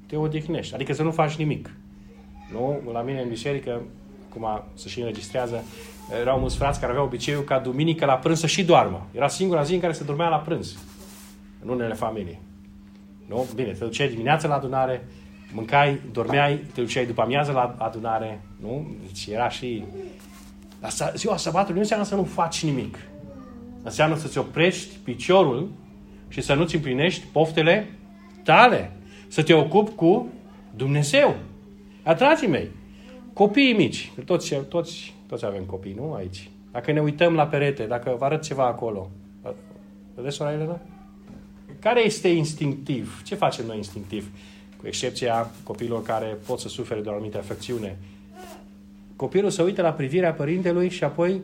te 0.08 0.16
odihnești. 0.16 0.74
Adică 0.74 0.94
să 0.94 1.04
nu 1.04 1.12
faci 1.12 1.36
nimic. 1.36 1.70
Nu? 2.52 2.92
La 2.92 3.02
mine 3.02 3.22
în 3.22 3.30
biserică, 3.30 3.82
acum 4.30 4.64
se 4.74 4.90
și 4.90 5.00
înregistrează, 5.00 5.64
erau 6.22 6.40
mulți 6.40 6.58
frați 6.58 6.80
care 6.80 6.92
aveau 6.92 7.06
obiceiul 7.06 7.44
ca 7.44 7.60
duminică 7.60 8.06
la 8.06 8.14
prânz 8.14 8.40
să 8.40 8.48
și 8.48 8.64
doarmă. 8.64 9.08
Era 9.12 9.28
singura 9.28 9.64
zi 9.64 9.74
în 9.74 9.80
care 9.80 9.94
se 9.94 10.04
dormea 10.04 10.28
la 10.28 10.38
prânz. 10.38 10.78
În 11.64 11.70
unele 11.70 11.94
familii. 11.94 12.40
Nu? 13.28 13.46
Bine, 13.56 13.72
te 13.72 13.84
duceai 13.84 14.08
dimineața 14.08 14.48
la 14.48 14.56
adunare, 14.56 15.08
mâncai, 15.54 16.02
dormeai, 16.12 16.56
te 16.74 16.82
duceai 16.82 17.06
după 17.06 17.22
amiază 17.22 17.52
la 17.52 17.76
adunare, 17.78 18.42
nu? 18.62 18.88
Deci 19.06 19.28
era 19.28 19.50
și... 19.50 19.84
Dar 20.80 20.92
ziua 21.16 21.38
sabatului 21.38 21.74
nu 21.76 21.82
înseamnă 21.82 22.06
să 22.06 22.16
nu 22.16 22.24
faci 22.24 22.64
nimic. 22.64 22.98
Înseamnă 23.84 24.16
să-ți 24.16 24.38
oprești 24.38 24.96
piciorul 25.04 25.72
și 26.28 26.42
să 26.42 26.54
nu-ți 26.54 26.76
împlinești 26.76 27.26
poftele 27.32 27.90
tale. 28.44 28.92
Să 29.28 29.44
te 29.44 29.54
ocupi 29.54 29.92
cu 29.92 30.28
Dumnezeu. 30.76 31.36
Dragii 32.18 32.48
mei, 32.48 32.70
copiii 33.34 33.74
mici, 33.74 34.12
toți, 34.26 34.56
toți, 34.56 35.15
toți 35.28 35.46
avem 35.46 35.64
copii, 35.64 35.94
nu? 35.94 36.14
Aici. 36.14 36.50
Dacă 36.72 36.92
ne 36.92 37.02
uităm 37.02 37.34
la 37.34 37.48
perete, 37.48 37.86
dacă 37.86 38.16
vă 38.18 38.26
arăt 38.26 38.42
ceva 38.42 38.66
acolo, 38.66 39.10
vedeți, 40.16 40.36
sora 40.36 40.54
Elena? 40.54 40.80
Care 41.80 42.06
este 42.06 42.28
instinctiv? 42.28 43.22
Ce 43.24 43.36
facem 43.36 43.66
noi 43.66 43.78
instinctiv? 43.78 44.30
cu 44.86 44.92
excepția 44.92 45.52
copiilor 45.64 46.04
care 46.04 46.38
pot 46.46 46.60
să 46.60 46.68
sufere 46.68 47.02
de 47.02 47.10
o 47.10 47.12
anumită 47.12 47.38
afecțiune. 47.38 47.98
Copilul 49.16 49.50
se 49.50 49.62
uită 49.62 49.82
la 49.82 49.92
privirea 49.94 50.34
părintelui 50.34 50.90
și 50.90 51.04
apoi 51.04 51.42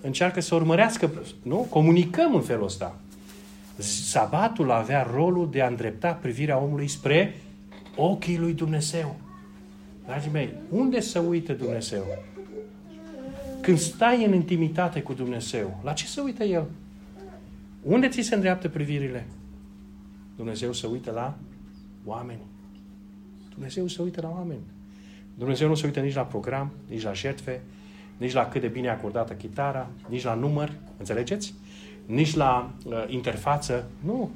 încearcă 0.00 0.40
să 0.40 0.54
urmărească, 0.54 1.10
nu? 1.42 1.66
Comunicăm 1.70 2.34
în 2.34 2.40
felul 2.40 2.64
ăsta. 2.64 2.98
Sabatul 3.78 4.70
avea 4.70 5.10
rolul 5.14 5.50
de 5.50 5.62
a 5.62 5.66
îndrepta 5.66 6.12
privirea 6.12 6.58
omului 6.58 6.88
spre 6.88 7.40
ochii 7.96 8.38
lui 8.38 8.52
Dumnezeu. 8.52 9.16
Dragii 10.06 10.30
mei, 10.30 10.52
unde 10.70 11.00
să 11.00 11.18
uită 11.18 11.52
Dumnezeu? 11.52 12.04
Când 13.64 13.78
stai 13.78 14.24
în 14.24 14.32
intimitate 14.32 15.02
cu 15.02 15.12
Dumnezeu, 15.12 15.80
la 15.82 15.92
ce 15.92 16.06
se 16.06 16.20
uită 16.20 16.44
El? 16.44 16.66
Unde 17.82 18.08
ți 18.08 18.20
se 18.20 18.34
îndreaptă 18.34 18.68
privirile? 18.68 19.26
Dumnezeu 20.36 20.72
se 20.72 20.86
uită 20.86 21.10
la 21.10 21.36
oameni. 22.04 22.40
Dumnezeu 23.52 23.86
se 23.86 24.02
uită 24.02 24.20
la 24.20 24.30
oameni. 24.30 24.60
Dumnezeu 25.34 25.68
nu 25.68 25.74
se 25.74 25.86
uită 25.86 26.00
nici 26.00 26.14
la 26.14 26.22
program, 26.22 26.72
nici 26.88 27.02
la 27.02 27.12
jertfe, 27.12 27.60
nici 28.16 28.32
la 28.32 28.48
cât 28.48 28.60
de 28.60 28.66
bine 28.66 28.86
e 28.86 28.90
acordată 28.90 29.32
chitara, 29.32 29.90
nici 30.08 30.24
la 30.24 30.34
număr, 30.34 30.72
înțelegeți? 30.98 31.54
Nici 32.06 32.34
la 32.34 32.70
uh, 32.84 33.04
interfață. 33.06 33.90
Nu. 34.00 34.30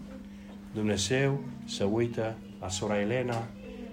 Dumnezeu 0.75 1.41
se 1.65 1.85
uită 1.85 2.35
la 2.61 2.69
sora 2.69 3.01
Elena, 3.01 3.47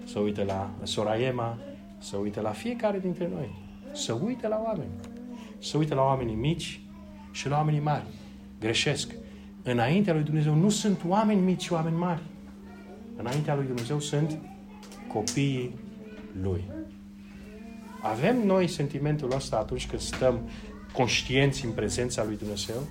se 0.04 0.18
uită 0.18 0.42
la 0.42 0.70
sora 0.82 1.18
Ema, 1.20 1.58
se 1.98 2.16
uită 2.16 2.40
la 2.40 2.50
fiecare 2.50 2.98
dintre 2.98 3.28
noi. 3.34 3.50
Se 3.92 4.12
uită 4.12 4.48
la 4.48 4.62
oameni. 4.64 4.90
Se 5.66 5.76
uită 5.76 5.94
la 5.94 6.02
oamenii 6.02 6.34
mici 6.34 6.80
și 7.30 7.48
la 7.48 7.56
oamenii 7.56 7.80
mari. 7.80 8.04
Greșesc. 8.60 9.14
Înaintea 9.62 10.12
lui 10.12 10.22
Dumnezeu 10.22 10.54
nu 10.54 10.68
sunt 10.68 11.00
oameni 11.06 11.40
mici 11.40 11.62
și 11.62 11.72
oameni 11.72 11.96
mari. 11.96 12.22
Înaintea 13.16 13.54
lui 13.54 13.66
Dumnezeu 13.66 14.00
sunt 14.00 14.38
copiii 15.12 15.74
lui. 16.42 16.64
Avem 18.02 18.46
noi 18.46 18.68
sentimentul 18.68 19.32
ăsta 19.34 19.56
atunci 19.56 19.86
când 19.86 20.00
stăm 20.00 20.48
conștienți 20.92 21.64
în 21.64 21.70
prezența 21.70 22.24
lui 22.24 22.36
Dumnezeu? 22.36 22.88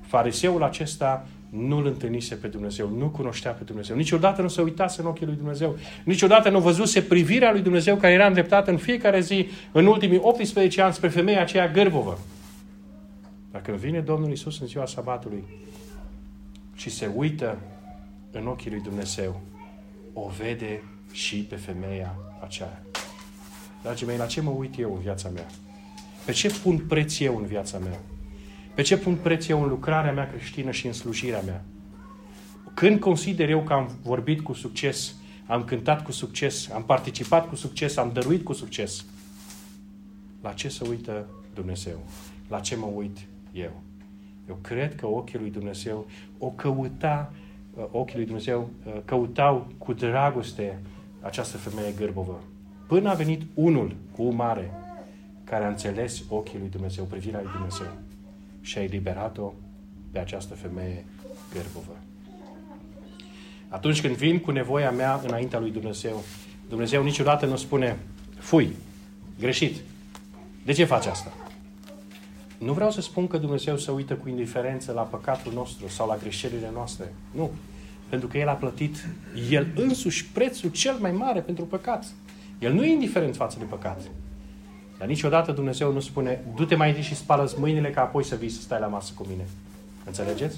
Fariseul 0.00 0.62
acesta 0.62 1.26
nu-L 1.58 1.86
întâlnise 1.86 2.34
pe 2.34 2.46
Dumnezeu, 2.46 2.88
nu 2.88 3.08
cunoștea 3.08 3.50
pe 3.50 3.64
Dumnezeu. 3.64 3.96
Niciodată 3.96 4.42
nu 4.42 4.48
se 4.48 4.60
uitase 4.60 5.00
în 5.00 5.06
ochii 5.06 5.26
lui 5.26 5.34
Dumnezeu. 5.34 5.76
Niciodată 6.04 6.48
nu 6.50 6.60
văzuse 6.60 7.02
privirea 7.02 7.52
lui 7.52 7.60
Dumnezeu 7.60 7.96
care 7.96 8.12
era 8.12 8.26
îndreptată 8.26 8.70
în 8.70 8.76
fiecare 8.76 9.20
zi, 9.20 9.48
în 9.72 9.86
ultimii 9.86 10.18
18 10.22 10.82
ani, 10.82 10.94
spre 10.94 11.08
femeia 11.08 11.40
aceea 11.40 11.68
gârbovă. 11.68 12.18
Dacă 13.50 13.72
vine 13.72 14.00
Domnul 14.00 14.30
Isus 14.30 14.60
în 14.60 14.66
ziua 14.66 14.86
sabatului 14.86 15.44
și 16.74 16.90
se 16.90 17.10
uită 17.16 17.58
în 18.30 18.46
ochii 18.46 18.70
lui 18.70 18.80
Dumnezeu, 18.80 19.40
o 20.12 20.30
vede 20.38 20.82
și 21.10 21.36
pe 21.36 21.56
femeia 21.56 22.14
aceea. 22.44 22.82
Dragii 23.82 24.06
mei, 24.06 24.16
la 24.16 24.26
ce 24.26 24.40
mă 24.40 24.50
uit 24.50 24.78
eu 24.78 24.94
în 24.94 25.00
viața 25.00 25.28
mea? 25.28 25.46
Pe 26.24 26.32
ce 26.32 26.50
pun 26.62 26.78
preț 26.78 27.18
eu 27.18 27.36
în 27.36 27.44
viața 27.46 27.78
mea? 27.78 27.98
Pe 28.74 28.82
ce 28.82 28.96
pun 28.96 29.14
preț 29.14 29.46
eu 29.48 29.62
în 29.62 29.68
lucrarea 29.68 30.12
mea 30.12 30.28
creștină 30.28 30.70
și 30.70 30.86
în 30.86 30.92
slujirea 30.92 31.40
mea? 31.40 31.64
Când 32.74 33.00
consider 33.00 33.48
eu 33.48 33.62
că 33.62 33.72
am 33.72 33.90
vorbit 34.02 34.40
cu 34.40 34.52
succes, 34.52 35.14
am 35.46 35.64
cântat 35.64 36.04
cu 36.04 36.12
succes, 36.12 36.70
am 36.70 36.84
participat 36.84 37.48
cu 37.48 37.54
succes, 37.54 37.96
am 37.96 38.10
dăruit 38.12 38.44
cu 38.44 38.52
succes, 38.52 39.04
la 40.42 40.52
ce 40.52 40.68
să 40.68 40.86
uită 40.88 41.26
Dumnezeu? 41.54 41.98
La 42.48 42.60
ce 42.60 42.76
mă 42.76 42.86
uit 42.94 43.18
eu? 43.52 43.82
Eu 44.48 44.58
cred 44.60 44.94
că 44.94 45.06
ochii 45.06 45.38
lui 45.38 45.50
Dumnezeu 45.50 46.06
o 46.38 46.46
căuta, 46.46 47.32
uh, 47.74 47.84
ochii 47.90 48.16
lui 48.16 48.24
Dumnezeu 48.24 48.70
uh, 48.86 48.92
căutau 49.04 49.66
cu 49.78 49.92
dragoste 49.92 50.78
această 51.20 51.56
femeie 51.56 51.92
gârbovă. 51.96 52.40
Până 52.86 53.10
a 53.10 53.14
venit 53.14 53.42
unul 53.54 53.96
cu 54.16 54.22
mare 54.22 54.70
care 55.44 55.64
a 55.64 55.68
înțeles 55.68 56.22
ochii 56.28 56.58
lui 56.58 56.68
Dumnezeu, 56.68 57.04
privirea 57.04 57.40
lui 57.42 57.50
Dumnezeu 57.52 57.86
și 58.62 58.78
a 58.78 58.82
eliberat-o 58.82 59.52
pe 60.10 60.18
această 60.18 60.54
femeie 60.54 61.04
gârbovă. 61.52 61.96
Atunci 63.68 64.00
când 64.00 64.16
vin 64.16 64.38
cu 64.38 64.50
nevoia 64.50 64.90
mea 64.90 65.20
înaintea 65.26 65.58
lui 65.58 65.70
Dumnezeu, 65.70 66.22
Dumnezeu 66.68 67.02
niciodată 67.02 67.46
nu 67.46 67.56
spune, 67.56 67.98
fui, 68.38 68.72
greșit. 69.38 69.76
De 70.64 70.72
ce 70.72 70.84
faci 70.84 71.06
asta? 71.06 71.32
Nu 72.58 72.72
vreau 72.72 72.90
să 72.90 73.00
spun 73.00 73.26
că 73.26 73.38
Dumnezeu 73.38 73.76
să 73.76 73.90
uită 73.90 74.14
cu 74.14 74.28
indiferență 74.28 74.92
la 74.92 75.02
păcatul 75.02 75.52
nostru 75.52 75.88
sau 75.88 76.08
la 76.08 76.16
greșelile 76.16 76.70
noastre. 76.72 77.14
Nu. 77.30 77.50
Pentru 78.08 78.28
că 78.28 78.38
El 78.38 78.48
a 78.48 78.52
plătit 78.52 79.08
El 79.50 79.66
însuși 79.74 80.26
prețul 80.26 80.70
cel 80.70 80.96
mai 81.00 81.12
mare 81.12 81.40
pentru 81.40 81.64
păcat. 81.64 82.06
El 82.58 82.72
nu 82.72 82.84
e 82.84 82.92
indiferent 82.92 83.36
față 83.36 83.58
de 83.58 83.64
păcat. 83.64 84.00
Dar 85.02 85.10
niciodată 85.10 85.52
Dumnezeu 85.52 85.92
nu 85.92 86.00
spune, 86.00 86.40
du-te 86.54 86.74
mai 86.74 86.88
întâi 86.88 87.02
și 87.02 87.14
spală 87.14 87.52
mâinile 87.56 87.90
ca 87.90 88.00
apoi 88.00 88.24
să 88.24 88.34
vii 88.34 88.48
să 88.48 88.60
stai 88.60 88.80
la 88.80 88.86
masă 88.86 89.12
cu 89.14 89.26
mine. 89.28 89.44
Înțelegeți? 90.06 90.56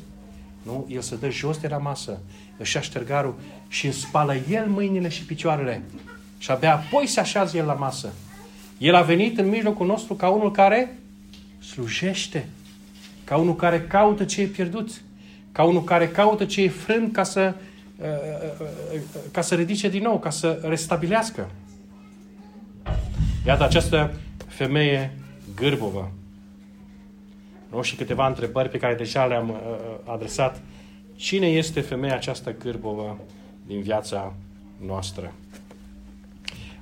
Nu? 0.62 0.86
El 0.88 1.00
se 1.00 1.16
dă 1.16 1.30
jos 1.30 1.58
de 1.58 1.68
la 1.68 1.76
masă, 1.76 2.18
își 2.56 2.76
ia 2.76 2.82
ștergarul 2.82 3.34
și 3.68 3.84
îmi 3.84 3.94
spală 3.94 4.34
El 4.50 4.66
mâinile 4.66 5.08
și 5.08 5.24
picioarele. 5.24 5.82
Și 6.38 6.50
abia 6.50 6.74
apoi 6.74 7.06
se 7.06 7.20
așează 7.20 7.56
El 7.56 7.66
la 7.66 7.72
masă. 7.72 8.12
El 8.78 8.94
a 8.94 9.02
venit 9.02 9.38
în 9.38 9.48
mijlocul 9.48 9.86
nostru 9.86 10.14
ca 10.14 10.28
unul 10.28 10.50
care 10.50 10.98
slujește. 11.58 12.48
Ca 13.24 13.36
unul 13.36 13.56
care 13.56 13.82
caută 13.82 14.24
ce 14.24 14.40
e 14.40 14.46
pierdut. 14.46 14.90
Ca 15.52 15.64
unul 15.64 15.84
care 15.84 16.08
caută 16.08 16.44
ce 16.44 16.62
e 16.62 16.68
frânt 16.68 17.12
ca 17.12 17.22
să, 17.22 17.54
uh, 17.98 18.06
uh, 18.60 18.66
uh, 18.94 19.00
ca 19.30 19.40
să 19.40 19.54
ridice 19.54 19.88
din 19.88 20.02
nou, 20.02 20.18
ca 20.18 20.30
să 20.30 20.60
restabilească. 20.62 21.50
Iată 23.46 23.64
această 23.64 24.14
femeie 24.54 25.18
gârbovă. 25.56 26.10
Nu? 27.70 27.82
Și 27.82 27.96
câteva 27.96 28.26
întrebări 28.26 28.68
pe 28.68 28.78
care 28.78 28.94
deja 28.94 29.26
le-am 29.26 29.48
uh, 29.48 29.56
uh, 29.56 30.12
adresat. 30.12 30.60
Cine 31.16 31.46
este 31.46 31.80
femeia 31.80 32.14
aceasta 32.14 32.50
gârbovă 32.50 33.18
din 33.66 33.80
viața 33.80 34.34
noastră? 34.86 35.32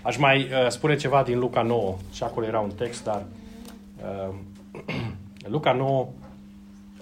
Aș 0.02 0.16
mai 0.16 0.42
uh, 0.42 0.68
spune 0.68 0.96
ceva 0.96 1.22
din 1.22 1.38
Luca 1.38 1.62
9. 1.62 1.96
Și 2.12 2.22
acolo 2.22 2.46
era 2.46 2.60
un 2.60 2.70
text, 2.70 3.04
dar 3.04 3.24
uh, 3.96 4.34
Luca 5.54 5.72
9, 5.72 6.08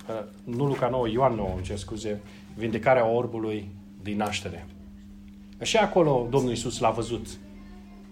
uh, 0.08 0.24
nu 0.44 0.66
Luca 0.66 0.88
9, 0.88 1.08
Ioan 1.08 1.34
9, 1.34 1.52
îmi 1.54 1.62
cer 1.62 1.76
scuze, 1.76 2.20
vindecarea 2.54 3.06
orbului 3.06 3.68
din 4.02 4.16
naștere. 4.16 4.66
Și 5.62 5.76
acolo 5.76 6.26
Domnul 6.30 6.52
Isus 6.52 6.78
l-a 6.78 6.90
văzut 6.90 7.26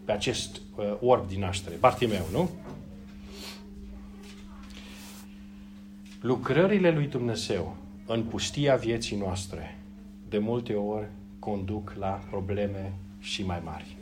pe 0.09 0.15
acest 0.15 0.61
uh, 0.77 0.97
orb 1.01 1.29
din 1.29 1.41
naștere, 1.41 1.77
Bartimeu, 1.77 2.27
nu? 2.33 2.51
Lucrările 6.21 6.91
lui 6.91 7.07
Dumnezeu 7.07 7.77
în 8.07 8.23
pustia 8.23 8.77
vieții 8.77 9.17
noastre 9.17 9.79
de 10.29 10.39
multe 10.39 10.75
ori 10.75 11.07
conduc 11.39 11.95
la 11.99 12.21
probleme 12.31 12.93
și 13.21 13.45
mai 13.45 13.61
mari. 13.65 13.97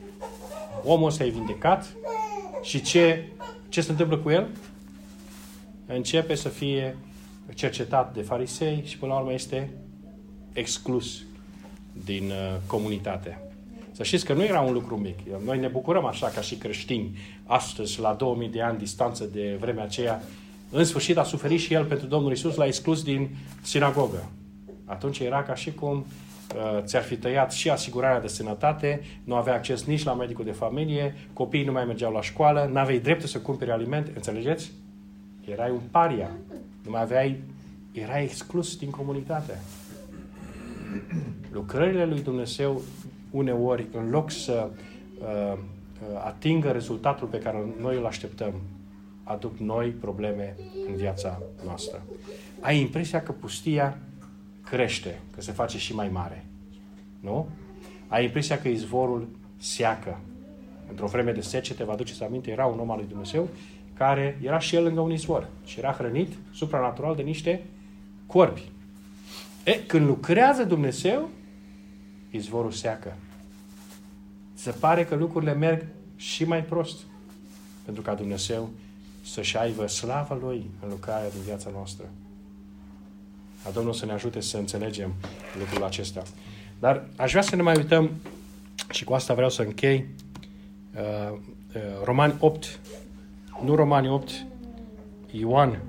Omul 0.84 1.08
ăsta 1.08 1.24
e 1.24 1.28
vindecat 1.28 1.96
și 2.62 2.82
ce, 2.82 3.28
ce 3.68 3.80
se 3.80 3.90
întâmplă 3.90 4.18
cu 4.18 4.30
el? 4.30 4.48
Începe 5.86 6.34
să 6.34 6.48
fie 6.48 6.96
cercetat 7.54 8.14
de 8.14 8.22
farisei 8.22 8.82
și 8.84 8.98
până 8.98 9.12
la 9.12 9.18
urmă 9.18 9.32
este 9.32 9.70
exclus 10.52 11.22
din 12.04 12.30
uh, 12.30 12.56
comunitate. 12.66 13.45
Să 13.96 14.02
știți 14.02 14.24
că 14.24 14.32
nu 14.32 14.44
era 14.44 14.60
un 14.60 14.72
lucru 14.72 14.96
mic. 14.96 15.18
Noi 15.44 15.58
ne 15.58 15.68
bucurăm 15.68 16.04
așa 16.04 16.26
ca 16.26 16.40
și 16.40 16.54
creștini 16.54 17.18
astăzi, 17.46 18.00
la 18.00 18.12
2000 18.12 18.48
de 18.48 18.62
ani 18.62 18.78
distanță 18.78 19.24
de 19.24 19.56
vremea 19.60 19.84
aceea, 19.84 20.22
în 20.70 20.84
sfârșit 20.84 21.16
a 21.16 21.22
suferit 21.22 21.60
și 21.60 21.74
el 21.74 21.84
pentru 21.84 22.06
Domnul 22.06 22.32
Isus, 22.32 22.54
l-a 22.54 22.66
exclus 22.66 23.02
din 23.02 23.28
sinagogă. 23.62 24.30
Atunci 24.84 25.18
era 25.18 25.42
ca 25.42 25.54
și 25.54 25.72
cum 25.72 25.96
uh, 25.96 26.82
ți-ar 26.82 27.02
fi 27.02 27.16
tăiat 27.16 27.52
și 27.52 27.70
asigurarea 27.70 28.20
de 28.20 28.26
sănătate, 28.26 29.00
nu 29.24 29.34
avea 29.34 29.54
acces 29.54 29.84
nici 29.84 30.04
la 30.04 30.14
medicul 30.14 30.44
de 30.44 30.52
familie, 30.52 31.14
copiii 31.32 31.64
nu 31.64 31.72
mai 31.72 31.84
mergeau 31.84 32.12
la 32.12 32.22
școală, 32.22 32.68
nu 32.72 32.78
aveai 32.78 32.98
dreptul 32.98 33.28
să 33.28 33.38
cumperi 33.38 33.70
alimente, 33.70 34.12
înțelegeți? 34.14 34.72
Erai 35.44 35.70
un 35.70 35.82
paria, 35.90 36.30
nu 36.84 36.90
mai 36.90 37.00
aveai, 37.02 37.42
erai 37.92 38.22
exclus 38.22 38.76
din 38.76 38.90
comunitate. 38.90 39.60
Lucrările 41.52 42.04
lui 42.04 42.22
Dumnezeu 42.22 42.82
uneori, 43.30 43.86
în 43.92 44.10
loc 44.10 44.30
să 44.30 44.70
uh, 45.20 45.52
uh, 45.52 45.58
atingă 46.24 46.70
rezultatul 46.70 47.26
pe 47.26 47.38
care 47.38 47.64
noi 47.80 47.96
îl 47.96 48.06
așteptăm, 48.06 48.52
aduc 49.22 49.58
noi 49.58 49.88
probleme 49.88 50.56
în 50.88 50.96
viața 50.96 51.42
noastră. 51.64 52.02
Ai 52.60 52.80
impresia 52.80 53.22
că 53.22 53.32
pustia 53.32 53.98
crește, 54.64 55.20
că 55.34 55.40
se 55.40 55.52
face 55.52 55.78
și 55.78 55.94
mai 55.94 56.08
mare. 56.08 56.44
Nu? 57.20 57.48
Ai 58.08 58.24
impresia 58.24 58.58
că 58.60 58.68
izvorul 58.68 59.28
seacă. 59.56 60.18
Într-o 60.90 61.06
vreme 61.06 61.32
de 61.32 61.40
secete, 61.40 61.84
vă 61.84 61.92
aduceți 61.92 62.22
aminte, 62.22 62.50
era 62.50 62.66
un 62.66 62.78
om 62.78 62.90
al 62.90 62.96
lui 62.96 63.08
Dumnezeu 63.08 63.48
care 63.94 64.38
era 64.42 64.58
și 64.58 64.76
el 64.76 64.82
lângă 64.82 65.00
un 65.00 65.12
izvor 65.12 65.48
și 65.64 65.78
era 65.78 65.92
hrănit 65.92 66.32
supranatural 66.52 67.16
de 67.16 67.22
niște 67.22 67.62
corbi. 68.26 68.62
E, 69.64 69.72
când 69.86 70.06
lucrează 70.06 70.64
Dumnezeu, 70.64 71.28
izvorul 72.36 72.72
seacă. 72.72 73.16
Se 74.54 74.70
pare 74.70 75.04
că 75.04 75.14
lucrurile 75.14 75.52
merg 75.52 75.86
și 76.16 76.44
mai 76.44 76.64
prost. 76.64 76.98
Pentru 77.84 78.02
ca 78.02 78.14
Dumnezeu 78.14 78.70
să-și 79.24 79.56
aibă 79.56 79.86
slava 79.86 80.34
Lui 80.34 80.70
în 80.82 80.88
lucrarea 80.88 81.30
din 81.30 81.40
viața 81.40 81.70
noastră. 81.72 82.04
A 83.66 83.70
Domnul 83.70 83.92
să 83.92 84.06
ne 84.06 84.12
ajute 84.12 84.40
să 84.40 84.56
înțelegem 84.56 85.14
lucrul 85.58 85.84
acesta. 85.84 86.22
Dar 86.78 87.06
aș 87.16 87.30
vrea 87.30 87.42
să 87.42 87.56
ne 87.56 87.62
mai 87.62 87.76
uităm 87.76 88.10
și 88.90 89.04
cu 89.04 89.14
asta 89.14 89.34
vreau 89.34 89.50
să 89.50 89.62
închei 89.62 90.06
uh, 90.94 91.38
uh, 91.74 91.82
Romani 92.04 92.34
8, 92.38 92.80
nu 93.64 93.74
Romani 93.74 94.08
8, 94.08 94.46
Ioan. 95.30 95.82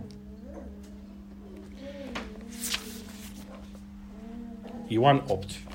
Ioan 4.87 5.23
8. 5.27 5.66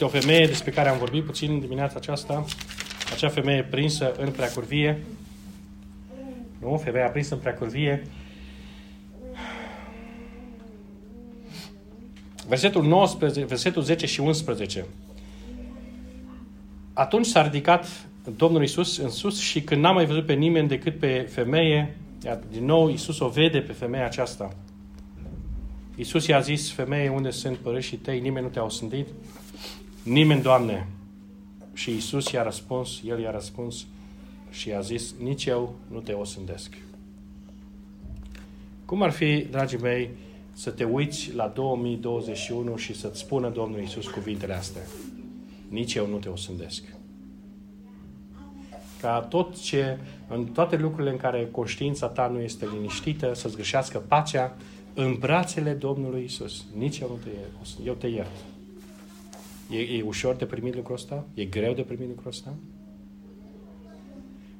Este 0.00 0.16
o 0.16 0.20
femeie 0.20 0.46
despre 0.46 0.70
care 0.70 0.88
am 0.88 0.98
vorbit 0.98 1.24
puțin 1.24 1.50
în 1.50 1.60
dimineața 1.60 1.94
aceasta. 1.96 2.44
Acea 3.12 3.28
femeie 3.28 3.62
prinsă 3.62 4.14
în 4.18 4.30
preacurvie. 4.30 5.04
Nu? 6.60 6.80
Femeia 6.84 7.08
prinsă 7.08 7.34
în 7.34 7.40
preacurvie. 7.40 8.02
Versetul 12.48 12.84
19, 12.84 13.44
versetul 13.44 13.82
10 13.82 14.06
și 14.06 14.20
11. 14.20 14.86
Atunci 16.92 17.26
s-a 17.26 17.42
ridicat 17.42 17.86
Domnul 18.36 18.62
Isus 18.62 18.98
în 18.98 19.10
sus 19.10 19.40
și 19.40 19.60
când 19.60 19.80
n-a 19.80 19.92
mai 19.92 20.06
văzut 20.06 20.26
pe 20.26 20.34
nimeni 20.34 20.68
decât 20.68 20.98
pe 20.98 21.28
femeie, 21.30 21.96
iar 22.24 22.38
din 22.50 22.64
nou 22.64 22.88
Isus 22.88 23.18
o 23.18 23.28
vede 23.28 23.58
pe 23.58 23.72
femeia 23.72 24.04
aceasta. 24.04 24.56
Isus 25.96 26.26
i-a 26.26 26.40
zis, 26.40 26.70
femeie, 26.70 27.08
unde 27.08 27.30
sunt 27.30 27.56
părâșii 27.56 27.96
tăi? 27.96 28.20
Nimeni 28.20 28.44
nu 28.44 28.50
te-a 28.50 28.64
osândit? 28.64 29.06
Nimeni, 30.08 30.42
Doamne. 30.42 30.86
Și 31.72 31.90
Isus 31.90 32.30
i-a 32.30 32.42
răspuns, 32.42 33.00
El 33.04 33.20
i-a 33.20 33.30
răspuns 33.30 33.86
și 34.50 34.68
i-a 34.68 34.80
zis, 34.80 35.14
nici 35.22 35.44
eu 35.44 35.74
nu 35.90 35.98
te 35.98 36.12
osândesc. 36.12 36.76
Cum 38.84 39.02
ar 39.02 39.10
fi, 39.10 39.46
dragii 39.50 39.78
mei, 39.78 40.10
să 40.52 40.70
te 40.70 40.84
uiți 40.84 41.34
la 41.34 41.46
2021 41.46 42.76
și 42.76 42.94
să-ți 42.94 43.18
spună 43.18 43.48
Domnul 43.48 43.80
Isus 43.80 44.06
cuvintele 44.06 44.54
astea? 44.54 44.82
Nici 45.68 45.94
eu 45.94 46.06
nu 46.06 46.16
te 46.16 46.28
osândesc. 46.28 46.82
Ca 49.00 49.20
tot 49.20 49.60
ce, 49.60 49.98
în 50.28 50.44
toate 50.44 50.76
lucrurile 50.76 51.10
în 51.10 51.16
care 51.16 51.48
conștiința 51.50 52.06
ta 52.06 52.26
nu 52.26 52.40
este 52.40 52.68
liniștită, 52.72 53.34
să-ți 53.34 53.56
găsească 53.56 53.98
pacea 53.98 54.56
în 54.94 55.16
brațele 55.18 55.72
Domnului 55.72 56.24
Isus. 56.24 56.64
Nici 56.76 56.98
eu 56.98 57.08
nu 57.08 57.16
te 57.22 57.28
iert. 57.28 57.86
Eu 57.86 57.94
te 57.94 58.06
iert. 58.06 58.57
E, 59.70 59.78
e 59.78 60.02
ușor 60.02 60.34
de 60.34 60.46
primit 60.46 60.74
lucrul 60.74 60.94
ăsta? 60.94 61.24
E 61.34 61.44
greu 61.44 61.72
de 61.72 61.82
primit 61.82 62.08
lucrul 62.08 62.28
ăsta? 62.28 62.54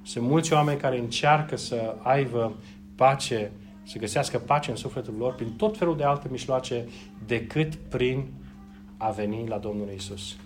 Sunt 0.03 0.25
mulți 0.25 0.53
oameni 0.53 0.81
care 0.81 0.99
încearcă 0.99 1.57
să 1.57 1.95
aibă 2.03 2.57
pace, 2.95 3.51
să 3.83 3.99
găsească 3.99 4.39
pace 4.39 4.71
în 4.71 4.77
sufletul 4.77 5.15
lor 5.19 5.35
prin 5.35 5.53
tot 5.57 5.77
felul 5.77 5.97
de 5.97 6.05
alte 6.05 6.29
mijloace 6.31 6.89
decât 7.27 7.75
prin 7.75 8.27
a 8.97 9.11
veni 9.11 9.49
la 9.49 9.59
Domnul 9.59 9.89
Isus. 9.95 10.37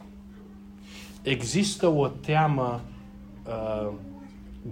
Există 1.23 1.89
o 1.89 2.09
teamă 2.09 2.81
uh, 3.47 3.93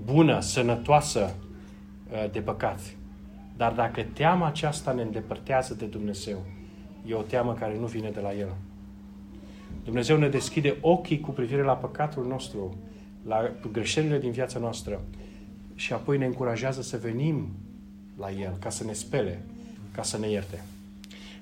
bună, 0.05 0.41
sănătoasă 0.41 1.35
uh, 2.13 2.31
de 2.31 2.41
păcat. 2.41 2.81
Dar 3.57 3.73
dacă 3.73 4.03
teama 4.03 4.47
aceasta 4.47 4.93
ne 4.93 5.03
îndepărtează 5.03 5.75
de 5.75 5.85
Dumnezeu, 5.87 6.47
e 7.07 7.15
o 7.15 7.23
teamă 7.23 7.55
care 7.55 7.79
nu 7.79 7.87
vine 7.87 8.11
de 8.11 8.21
la 8.21 8.35
El. 8.35 8.55
Dumnezeu 9.91 10.17
ne 10.17 10.29
deschide 10.29 10.77
ochii 10.81 11.21
cu 11.21 11.31
privire 11.31 11.63
la 11.63 11.73
păcatul 11.73 12.27
nostru, 12.27 12.77
la 13.27 13.51
greșelile 13.73 14.19
din 14.19 14.31
viața 14.31 14.59
noastră 14.59 15.01
și 15.75 15.93
apoi 15.93 16.19
ne 16.19 16.25
încurajează 16.25 16.83
să 16.83 16.97
venim 16.97 17.49
la 18.19 18.31
El, 18.31 18.57
ca 18.61 18.69
să 18.69 18.85
ne 18.85 18.93
spele, 18.93 19.43
ca 19.95 20.03
să 20.03 20.19
ne 20.19 20.31
ierte. 20.31 20.65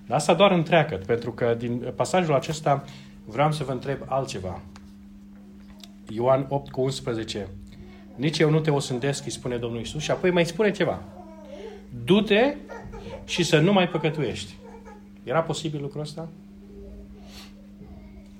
Dar 0.06 0.16
asta 0.16 0.34
doar 0.34 0.50
întreagă, 0.50 1.00
pentru 1.06 1.32
că 1.32 1.54
din 1.58 1.92
pasajul 1.96 2.34
acesta 2.34 2.84
vreau 3.24 3.52
să 3.52 3.64
vă 3.64 3.72
întreb 3.72 3.98
altceva. 4.06 4.60
Ioan 6.08 6.46
8 6.48 6.70
cu 6.70 6.80
11. 6.80 7.48
Nici 8.14 8.38
eu 8.38 8.50
nu 8.50 8.60
te 8.60 8.70
osândesc, 8.70 9.24
îi 9.24 9.30
spune 9.30 9.56
Domnul 9.56 9.80
Isus, 9.80 10.02
și 10.02 10.10
apoi 10.10 10.30
mai 10.30 10.46
spune 10.46 10.70
ceva. 10.70 11.02
Du-te 12.04 12.54
și 13.24 13.42
să 13.42 13.58
nu 13.58 13.72
mai 13.72 13.88
păcătuiești. 13.88 14.54
Era 15.24 15.42
posibil 15.42 15.80
lucrul 15.80 16.00
ăsta? 16.00 16.28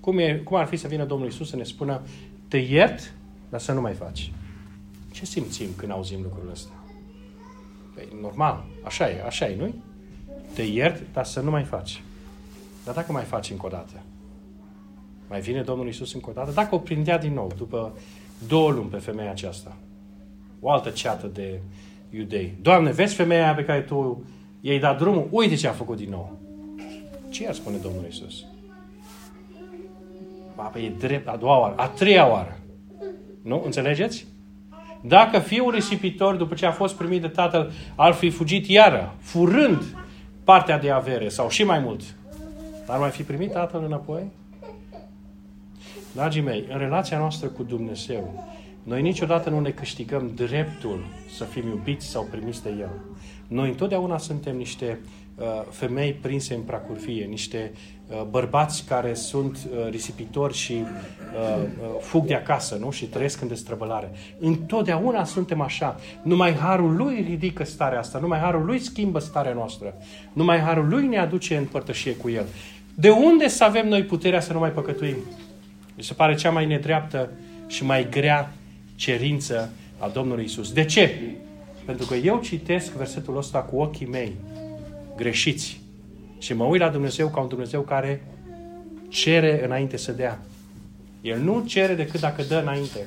Cum, 0.08 0.18
e, 0.18 0.40
cum 0.44 0.56
ar 0.56 0.66
fi 0.66 0.76
să 0.76 0.88
vină 0.88 1.04
Domnul 1.04 1.28
Isus 1.28 1.48
să 1.48 1.56
ne 1.56 1.62
spună 1.62 2.02
te 2.48 2.56
iert, 2.56 3.14
dar 3.48 3.60
să 3.60 3.72
nu 3.72 3.80
mai 3.80 3.92
faci? 3.92 4.32
Ce 5.12 5.24
simțim 5.24 5.68
când 5.76 5.92
auzim 5.92 6.22
lucrurile 6.22 6.52
astea? 6.52 6.74
Păi, 7.94 8.08
normal, 8.20 8.64
așa 8.84 9.10
e, 9.10 9.22
așa 9.22 9.48
e, 9.48 9.56
nu 9.56 9.74
Te 10.54 10.62
iert, 10.62 11.02
dar 11.12 11.24
să 11.24 11.40
nu 11.40 11.50
mai 11.50 11.62
faci. 11.62 12.02
Dar 12.84 12.94
dacă 12.94 13.12
mai 13.12 13.24
faci 13.24 13.50
încă 13.50 13.66
o 13.66 13.68
dată? 13.68 14.02
Mai 15.28 15.40
vine 15.40 15.62
Domnul 15.62 15.88
Isus 15.88 16.14
încă 16.14 16.30
o 16.30 16.32
dată? 16.32 16.50
Dacă 16.50 16.74
o 16.74 16.78
prindea 16.78 17.18
din 17.18 17.32
nou, 17.32 17.52
după 17.56 17.96
două 18.46 18.70
luni 18.70 18.88
pe 18.88 18.96
femeia 18.96 19.30
aceasta, 19.30 19.76
o 20.60 20.70
altă 20.70 20.90
ceată 20.90 21.26
de 21.26 21.60
iudei. 22.10 22.54
Doamne, 22.62 22.90
vezi 22.90 23.14
femeia 23.14 23.54
pe 23.54 23.64
care 23.64 23.80
tu 23.80 24.24
i-ai 24.60 24.78
dat 24.78 24.98
drumul? 24.98 25.28
Uite 25.30 25.54
ce 25.54 25.68
a 25.68 25.72
făcut 25.72 25.96
din 25.96 26.10
nou. 26.10 26.36
Ce 27.28 27.48
ar 27.48 27.54
spune 27.54 27.76
Domnul 27.76 28.06
Isus? 28.08 28.46
Ba, 30.58 30.64
păi 30.64 30.84
e 30.84 30.92
drept, 30.98 31.28
a 31.28 31.36
doua 31.36 31.58
oară, 31.58 31.74
a 31.76 31.86
treia 31.86 32.30
oară. 32.30 32.58
Nu? 33.42 33.62
Înțelegeți? 33.64 34.26
Dacă 35.00 35.38
fiul 35.38 35.72
risipitor, 35.72 36.34
după 36.34 36.54
ce 36.54 36.66
a 36.66 36.70
fost 36.70 36.94
primit 36.94 37.20
de 37.20 37.28
tatăl, 37.28 37.72
ar 37.96 38.12
fi 38.12 38.30
fugit 38.30 38.66
iară, 38.66 39.14
furând 39.18 39.82
partea 40.44 40.78
de 40.78 40.90
avere, 40.90 41.28
sau 41.28 41.48
și 41.48 41.64
mai 41.64 41.78
mult, 41.78 42.02
ar 42.86 42.98
mai 42.98 43.10
fi 43.10 43.22
primit 43.22 43.52
tatăl 43.52 43.84
înapoi? 43.84 44.22
Dragii 46.14 46.42
mei, 46.42 46.64
în 46.72 46.78
relația 46.78 47.18
noastră 47.18 47.48
cu 47.48 47.62
Dumnezeu, 47.62 48.44
noi 48.82 49.02
niciodată 49.02 49.50
nu 49.50 49.60
ne 49.60 49.70
câștigăm 49.70 50.30
dreptul 50.34 51.04
să 51.36 51.44
fim 51.44 51.68
iubiți 51.68 52.06
sau 52.06 52.26
primiți 52.30 52.62
de 52.62 52.74
El. 52.80 52.90
Noi 53.48 53.68
întotdeauna 53.68 54.18
suntem 54.18 54.56
niște 54.56 54.98
uh, 55.02 55.27
femei 55.70 56.12
prinse 56.12 56.54
în 56.54 56.60
pracurfie, 56.60 57.24
niște 57.24 57.72
uh, 58.08 58.22
bărbați 58.30 58.84
care 58.84 59.14
sunt 59.14 59.56
uh, 59.56 59.90
risipitori 59.90 60.54
și 60.54 60.72
uh, 60.72 61.62
uh, 61.62 61.88
fug 62.00 62.26
de 62.26 62.34
acasă, 62.34 62.76
nu? 62.80 62.90
Și 62.90 63.04
trăiesc 63.04 63.40
în 63.40 63.48
destrăbălare. 63.48 64.10
Întotdeauna 64.38 65.24
suntem 65.24 65.60
așa. 65.60 65.96
Numai 66.22 66.52
Harul 66.52 66.96
Lui 66.96 67.24
ridică 67.28 67.64
starea 67.64 67.98
asta, 67.98 68.18
numai 68.18 68.38
Harul 68.38 68.64
Lui 68.64 68.78
schimbă 68.78 69.18
starea 69.18 69.52
noastră, 69.52 69.94
numai 70.32 70.58
Harul 70.58 70.88
Lui 70.88 71.06
ne 71.06 71.18
aduce 71.18 71.56
în 71.56 71.64
părtășie 71.64 72.14
cu 72.14 72.30
El. 72.30 72.46
De 72.94 73.10
unde 73.10 73.48
să 73.48 73.64
avem 73.64 73.88
noi 73.88 74.04
puterea 74.04 74.40
să 74.40 74.52
nu 74.52 74.58
mai 74.58 74.70
păcătuim? 74.70 75.16
Mi 75.96 76.02
se 76.02 76.14
pare 76.14 76.34
cea 76.34 76.50
mai 76.50 76.66
nedreaptă 76.66 77.30
și 77.66 77.84
mai 77.84 78.08
grea 78.10 78.52
cerință 78.94 79.70
a 79.98 80.08
Domnului 80.08 80.44
Isus. 80.44 80.72
De 80.72 80.84
ce? 80.84 81.20
Pentru 81.84 82.06
că 82.06 82.14
eu 82.14 82.40
citesc 82.40 82.92
versetul 82.92 83.36
ăsta 83.36 83.58
cu 83.58 83.76
ochii 83.76 84.06
mei 84.06 84.32
greșiți 85.18 85.80
și 86.38 86.54
mă 86.54 86.64
uit 86.64 86.80
la 86.80 86.88
Dumnezeu 86.88 87.28
ca 87.28 87.40
un 87.40 87.48
Dumnezeu 87.48 87.80
care 87.80 88.26
cere 89.08 89.64
înainte 89.64 89.96
să 89.96 90.12
dea. 90.12 90.40
El 91.20 91.40
nu 91.40 91.64
cere 91.66 91.94
decât 91.94 92.20
dacă 92.20 92.42
dă 92.42 92.58
înainte. 92.60 93.06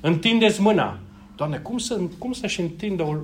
Întindeți 0.00 0.60
mâna. 0.60 0.98
Doamne, 1.36 1.56
cum, 1.56 1.78
să, 1.78 2.00
cum 2.18 2.32
să-și 2.32 2.60
întindă 2.60 3.02
o, 3.02 3.16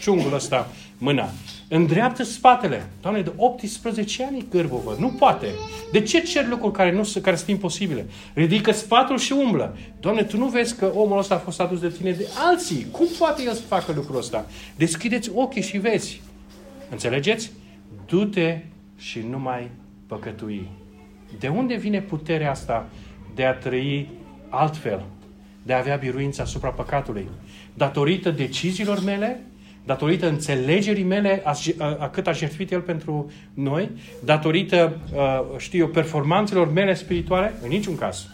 ciungul 0.00 0.34
ăsta 0.34 0.70
mâna? 0.98 1.28
Îndreaptă 1.68 2.22
spatele. 2.22 2.88
Doamne, 3.00 3.20
de 3.20 3.32
18 3.36 4.24
ani 4.24 4.46
gârbovă. 4.50 4.96
Nu 4.98 5.08
poate. 5.08 5.46
De 5.92 6.00
ce 6.00 6.20
cer 6.20 6.46
lucruri 6.48 6.72
care, 6.72 6.92
nu, 6.92 7.08
care 7.22 7.36
sunt 7.36 7.48
imposibile? 7.48 8.06
Ridică 8.34 8.72
spatul 8.72 9.18
și 9.18 9.32
umblă. 9.32 9.76
Doamne, 10.00 10.22
tu 10.22 10.36
nu 10.36 10.46
vezi 10.46 10.76
că 10.76 10.92
omul 10.94 11.18
ăsta 11.18 11.34
a 11.34 11.38
fost 11.38 11.60
adus 11.60 11.80
de 11.80 11.88
tine 11.88 12.10
de 12.10 12.28
alții. 12.34 12.86
Cum 12.90 13.06
poate 13.18 13.42
el 13.42 13.52
să 13.52 13.60
facă 13.60 13.92
lucrul 13.92 14.18
ăsta? 14.18 14.46
Deschideți 14.76 15.30
ochii 15.34 15.62
și 15.62 15.78
vezi. 15.78 16.20
Înțelegeți? 16.90 17.50
Du-te 18.06 18.58
și 18.96 19.24
nu 19.30 19.38
mai 19.38 19.70
păcătui. 20.06 20.68
De 21.38 21.48
unde 21.48 21.74
vine 21.74 22.00
puterea 22.00 22.50
asta 22.50 22.88
de 23.34 23.44
a 23.44 23.54
trăi 23.54 24.08
altfel? 24.48 25.04
De 25.62 25.72
a 25.72 25.78
avea 25.78 25.96
biruința 25.96 26.42
asupra 26.42 26.70
păcatului? 26.70 27.28
Datorită 27.74 28.30
deciziilor 28.30 29.04
mele? 29.04 29.40
datorită 29.86 30.28
înțelegerii 30.28 31.04
mele 31.04 31.42
a, 31.44 31.54
a, 31.78 31.96
a 31.98 32.08
cât 32.08 32.26
a 32.26 32.32
jertfit 32.32 32.72
El 32.72 32.80
pentru 32.80 33.30
noi, 33.54 33.90
datorită, 34.24 34.98
a, 35.16 35.46
știu 35.58 35.78
eu, 35.78 35.88
performanțelor 35.88 36.72
mele 36.72 36.94
spirituale? 36.94 37.52
În 37.62 37.68
niciun 37.68 37.96
caz. 37.96 38.26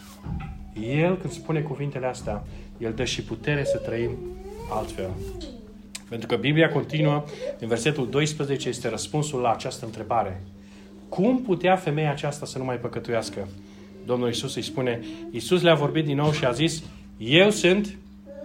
El, 0.95 1.17
când 1.17 1.33
spune 1.33 1.59
cuvintele 1.59 2.05
astea, 2.05 2.43
El 2.77 2.93
dă 2.93 3.03
și 3.03 3.23
putere 3.23 3.63
să 3.63 3.77
trăim 3.77 4.11
altfel. 4.69 5.09
Pentru 6.09 6.27
că 6.27 6.35
Biblia 6.35 6.69
continuă, 6.69 7.23
în 7.59 7.67
versetul 7.67 8.09
12 8.09 8.69
este 8.69 8.89
răspunsul 8.89 9.39
la 9.41 9.51
această 9.51 9.85
întrebare. 9.85 10.41
Cum 11.09 11.41
putea 11.41 11.75
femeia 11.75 12.11
aceasta 12.11 12.45
să 12.45 12.57
nu 12.57 12.63
mai 12.63 12.77
păcătuiască? 12.77 13.47
Domnul 14.05 14.29
Isus 14.29 14.55
îi 14.55 14.61
spune, 14.61 14.99
Isus 15.31 15.61
le-a 15.61 15.75
vorbit 15.75 16.05
din 16.05 16.15
nou 16.15 16.31
și 16.31 16.45
a 16.45 16.51
zis, 16.51 16.83
eu 17.17 17.49
sunt 17.49 17.97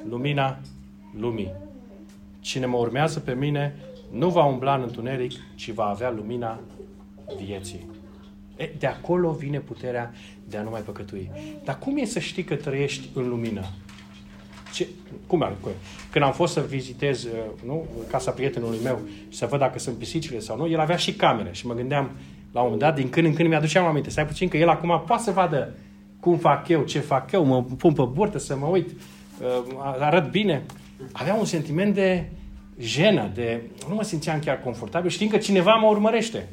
lumina 0.09 0.59
lumii. 1.19 1.53
Cine 2.41 2.67
mă 2.67 2.77
urmează 2.77 3.21
pe 3.21 3.35
mine 3.35 3.75
nu 4.13 4.29
va 4.29 4.45
umbla 4.45 4.75
în 4.75 4.83
întuneric, 4.83 5.33
ci 5.55 5.71
va 5.71 5.85
avea 5.85 6.11
lumina 6.11 6.61
vieții. 7.45 7.87
E, 8.57 8.71
de 8.79 8.87
acolo 8.87 9.33
vine 9.33 9.59
puterea 9.59 10.15
de 10.49 10.57
a 10.57 10.63
nu 10.63 10.71
mai 10.71 10.81
păcătui. 10.81 11.31
Dar 11.65 11.79
cum 11.79 11.97
e 11.97 12.05
să 12.05 12.19
știi 12.19 12.45
că 12.45 12.55
trăiești 12.55 13.09
în 13.15 13.29
lumină? 13.29 13.65
Ce, 14.73 14.87
cum 15.27 15.43
ar 15.43 15.53
Când 16.11 16.25
am 16.25 16.33
fost 16.33 16.53
să 16.53 16.65
vizitez 16.69 17.25
uh, 17.25 17.31
nu, 17.67 17.87
casa 18.11 18.31
prietenului 18.31 18.79
meu 18.83 19.01
și 19.29 19.39
să 19.39 19.47
văd 19.47 19.59
dacă 19.59 19.79
sunt 19.79 19.97
pisicile 19.97 20.39
sau 20.39 20.57
nu, 20.57 20.69
el 20.69 20.81
avea 20.81 20.97
și 20.97 21.13
camere 21.15 21.49
și 21.53 21.67
mă 21.67 21.75
gândeam 21.75 22.11
la 22.53 22.61
un 22.61 22.71
moment 22.71 22.81
dat, 22.81 22.95
din 22.95 23.09
când 23.09 23.27
în 23.27 23.35
când 23.35 23.49
mi-aduceam 23.49 23.87
aminte. 23.87 24.11
Stai 24.11 24.27
puțin 24.27 24.49
că 24.49 24.57
el 24.57 24.69
acum 24.69 25.03
poate 25.07 25.23
să 25.23 25.31
vadă 25.31 25.75
cum 26.21 26.37
fac 26.37 26.69
eu, 26.69 26.83
ce 26.83 26.99
fac 26.99 27.33
eu, 27.33 27.45
mă 27.45 27.63
pun 27.63 27.93
pe 27.93 28.03
burtă 28.03 28.39
să 28.39 28.57
mă 28.57 28.67
uit, 28.67 28.89
uh, 28.89 29.97
arăt 29.99 30.31
bine. 30.31 30.63
Avea 31.13 31.35
un 31.35 31.45
sentiment 31.45 31.95
de 31.95 32.29
jenă, 32.79 33.31
de 33.35 33.63
nu 33.89 33.95
mă 33.95 34.03
simțeam 34.03 34.39
chiar 34.39 34.61
confortabil, 34.61 35.11
știind 35.11 35.33
că 35.33 35.39
cineva 35.39 35.75
mă 35.75 35.87
urmărește. 35.87 36.49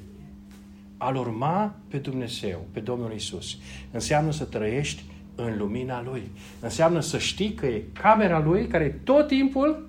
Al 0.97 1.15
urma 1.15 1.75
pe 1.88 1.97
Dumnezeu, 1.97 2.65
pe 2.71 2.80
Domnul 2.80 3.13
Isus, 3.13 3.58
înseamnă 3.91 4.32
să 4.32 4.43
trăiești 4.43 5.04
în 5.36 5.58
lumina 5.58 6.04
Lui. 6.04 6.32
Înseamnă 6.60 7.00
să 7.00 7.17
știi 7.17 7.54
că 7.54 7.65
e 7.65 7.84
camera 8.02 8.39
Lui 8.39 8.67
care 8.67 8.84
e 8.84 9.00
tot 9.04 9.28
timpul 9.28 9.88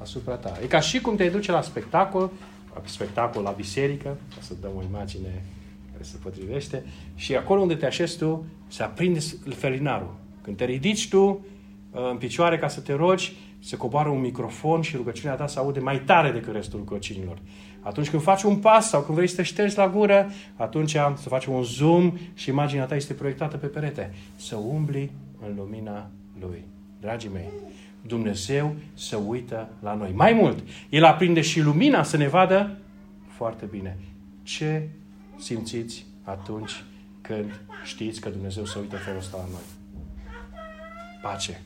asupra 0.00 0.34
ta. 0.34 0.58
E 0.62 0.66
ca 0.66 0.80
și 0.80 1.00
cum 1.00 1.16
te 1.16 1.28
duce 1.28 1.52
la 1.52 1.62
spectacol, 1.62 2.30
la 2.74 2.80
spectacol 2.84 3.42
la 3.42 3.50
biserică, 3.50 4.18
ca 4.34 4.40
să 4.40 4.54
dăm 4.60 4.70
o 4.76 4.82
imagine 4.82 5.44
care 5.92 6.04
se 6.04 6.16
potrivește, 6.22 6.84
și 7.14 7.36
acolo 7.36 7.60
unde 7.60 7.74
te 7.74 7.86
așezi 7.86 8.18
tu, 8.18 8.44
se 8.68 8.82
aprinde 8.82 9.18
felinarul. 9.54 10.14
Când 10.42 10.56
te 10.56 10.64
ridici 10.64 11.08
tu 11.08 11.22
uh, 11.22 12.10
în 12.10 12.16
picioare 12.16 12.58
ca 12.58 12.68
să 12.68 12.80
te 12.80 12.92
rogi, 12.92 13.36
se 13.64 13.76
coboară 13.76 14.08
un 14.08 14.20
microfon 14.20 14.80
și 14.80 14.96
rugăciunea 14.96 15.34
ta 15.34 15.46
se 15.46 15.58
aude 15.58 15.80
mai 15.80 16.00
tare 16.00 16.30
decât 16.30 16.54
restul 16.54 16.78
rugăciunilor. 16.78 17.38
Atunci 17.80 18.10
când 18.10 18.22
faci 18.22 18.42
un 18.42 18.56
pas 18.56 18.88
sau 18.88 19.02
când 19.02 19.16
vrei 19.16 19.28
să 19.28 19.36
te 19.36 19.42
ștergi 19.42 19.76
la 19.76 19.88
gură, 19.88 20.30
atunci 20.56 20.90
să 20.90 21.28
faci 21.28 21.44
un 21.44 21.62
zoom 21.62 22.18
și 22.34 22.48
imaginea 22.48 22.84
ta 22.84 22.94
este 22.94 23.12
proiectată 23.12 23.56
pe 23.56 23.66
perete. 23.66 24.14
Să 24.36 24.56
umbli 24.56 25.10
în 25.46 25.54
lumina 25.56 26.10
Lui. 26.40 26.64
Dragii 27.00 27.30
mei, 27.32 27.48
Dumnezeu 28.06 28.74
să 28.94 29.16
uită 29.16 29.68
la 29.80 29.94
noi. 29.94 30.12
Mai 30.14 30.32
mult, 30.32 30.58
El 30.88 31.04
aprinde 31.04 31.40
și 31.40 31.60
lumina 31.60 32.02
să 32.02 32.16
ne 32.16 32.28
vadă 32.28 32.78
foarte 33.26 33.64
bine. 33.64 33.98
Ce 34.42 34.88
simțiți 35.38 36.06
atunci 36.22 36.84
când 37.20 37.60
știți 37.84 38.20
că 38.20 38.28
Dumnezeu 38.28 38.64
se 38.64 38.78
uită 38.78 38.96
felul 38.96 39.18
ăsta 39.18 39.36
la 39.36 39.46
noi? 39.50 39.62
Pace. 41.22 41.60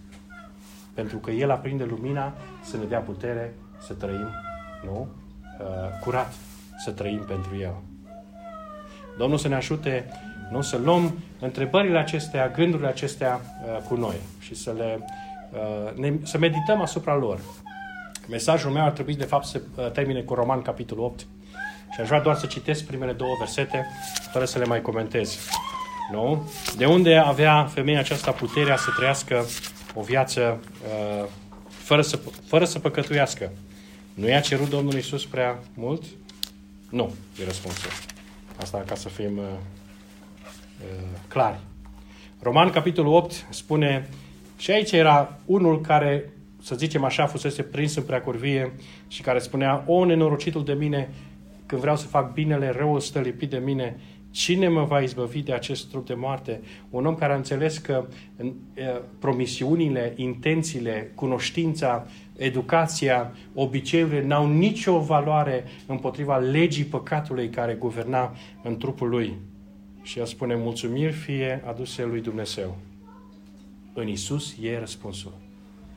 Pentru 0.97 1.19
că 1.19 1.31
El 1.31 1.51
aprinde 1.51 1.85
lumina 1.85 2.35
să 2.63 2.77
ne 2.77 2.85
dea 2.85 3.01
putere 3.01 3.55
să 3.79 3.93
trăim, 3.93 4.29
nu? 4.85 5.09
Uh, 5.61 5.67
curat, 6.01 6.33
să 6.85 6.91
trăim 6.91 7.25
pentru 7.27 7.57
El. 7.61 7.75
Domnul 9.19 9.39
să 9.39 9.49
ne 9.49 9.55
ajute 9.55 10.05
nu 10.51 10.61
să 10.61 10.77
luăm 10.77 11.19
întrebările 11.41 11.99
acestea, 11.99 12.49
gândurile 12.49 12.89
acestea 12.89 13.41
uh, 13.41 13.83
cu 13.89 13.95
noi 13.95 14.17
și 14.39 14.55
să 14.55 14.73
le 14.77 14.99
uh, 15.53 15.95
ne, 15.95 16.13
să 16.23 16.39
medităm 16.39 16.81
asupra 16.81 17.15
lor. 17.15 17.41
Mesajul 18.29 18.71
meu 18.71 18.85
ar 18.85 18.91
trebui 18.91 19.15
de 19.15 19.25
fapt 19.25 19.45
să 19.45 19.61
uh, 19.75 19.91
termine 19.91 20.21
cu 20.21 20.35
Roman 20.35 20.63
capitolul 20.63 21.05
8 21.05 21.27
și 21.95 22.01
aș 22.01 22.07
vrea 22.07 22.21
doar 22.21 22.37
să 22.37 22.47
citesc 22.47 22.85
primele 22.85 23.13
două 23.13 23.31
versete 23.39 23.87
fără 24.33 24.45
să 24.45 24.59
le 24.59 24.65
mai 24.65 24.83
comentez. 24.83 25.39
Nu? 26.13 26.51
De 26.77 26.87
unde 26.87 27.17
avea 27.17 27.65
femeia 27.65 27.99
aceasta 27.99 28.31
puterea 28.31 28.77
să 28.77 28.91
trăiască 28.97 29.45
o 29.99 30.03
viață 30.03 30.61
uh, 30.83 31.29
fără, 31.69 32.03
să, 32.03 32.19
fără 32.47 32.65
să 32.65 32.79
păcătuiască? 32.79 33.51
Nu 34.15 34.29
i-a 34.29 34.41
cerut 34.41 34.69
Domnul 34.69 34.95
Isus 34.95 35.27
prea 35.27 35.59
mult? 35.75 36.03
Nu, 36.91 37.15
e 37.41 37.45
răspunsul. 37.45 37.91
Asta 38.61 38.85
ca 38.87 38.95
să 38.95 39.09
fim 39.09 39.39
uh, 39.39 39.45
uh, 40.81 41.19
clari. 41.29 41.59
Roman, 42.41 42.71
capitolul 42.71 43.15
8, 43.15 43.47
spune 43.51 44.09
și 44.57 44.71
aici 44.71 44.93
era 44.93 45.39
unul 45.45 45.81
care, 45.81 46.33
să 46.63 46.75
zicem 46.75 47.05
așa, 47.05 47.27
fusese 47.27 47.63
prins 47.63 47.97
în 47.97 48.03
preacurvie 48.03 48.73
și 49.09 49.23
care 49.23 49.39
spunea, 49.39 49.85
o, 49.87 50.05
nenorocitul 50.05 50.65
de 50.65 50.73
mine, 50.73 51.09
când 51.67 51.81
vreau 51.81 51.97
să 51.97 52.07
fac 52.07 52.33
binele, 52.33 52.75
răul 52.77 53.01
stă 53.01 53.21
lipit 53.21 53.51
de 53.51 53.59
mine, 53.59 53.97
Cine 54.37 54.69
mă 54.69 54.85
va 54.85 55.01
izbăvi 55.01 55.43
de 55.43 55.53
acest 55.53 55.89
trup 55.89 56.07
de 56.07 56.15
moarte? 56.15 56.61
Un 56.91 57.07
om 57.07 57.15
care 57.15 57.33
a 57.33 57.37
înțeles 57.37 57.79
că 57.79 58.07
uh, 58.37 58.53
promisiunile, 59.19 60.13
intențiile, 60.17 61.13
cunoștința, 61.15 62.07
educația, 62.37 63.33
obiceiurile 63.55 64.23
n-au 64.27 64.49
nicio 64.49 65.01
valoare 65.01 65.65
împotriva 65.87 66.37
legii 66.37 66.85
păcatului 66.85 67.51
care 67.51 67.75
guverna 67.75 68.35
în 68.63 68.77
trupul 68.77 69.09
lui. 69.09 69.35
Și 70.03 70.19
el 70.19 70.27
spune, 70.27 70.55
mulțumiri 70.55 71.13
fie 71.13 71.63
aduse 71.67 72.05
lui 72.05 72.21
Dumnezeu. 72.21 72.77
În 73.93 74.09
Isus 74.09 74.57
e 74.63 74.79
răspunsul. 74.79 75.35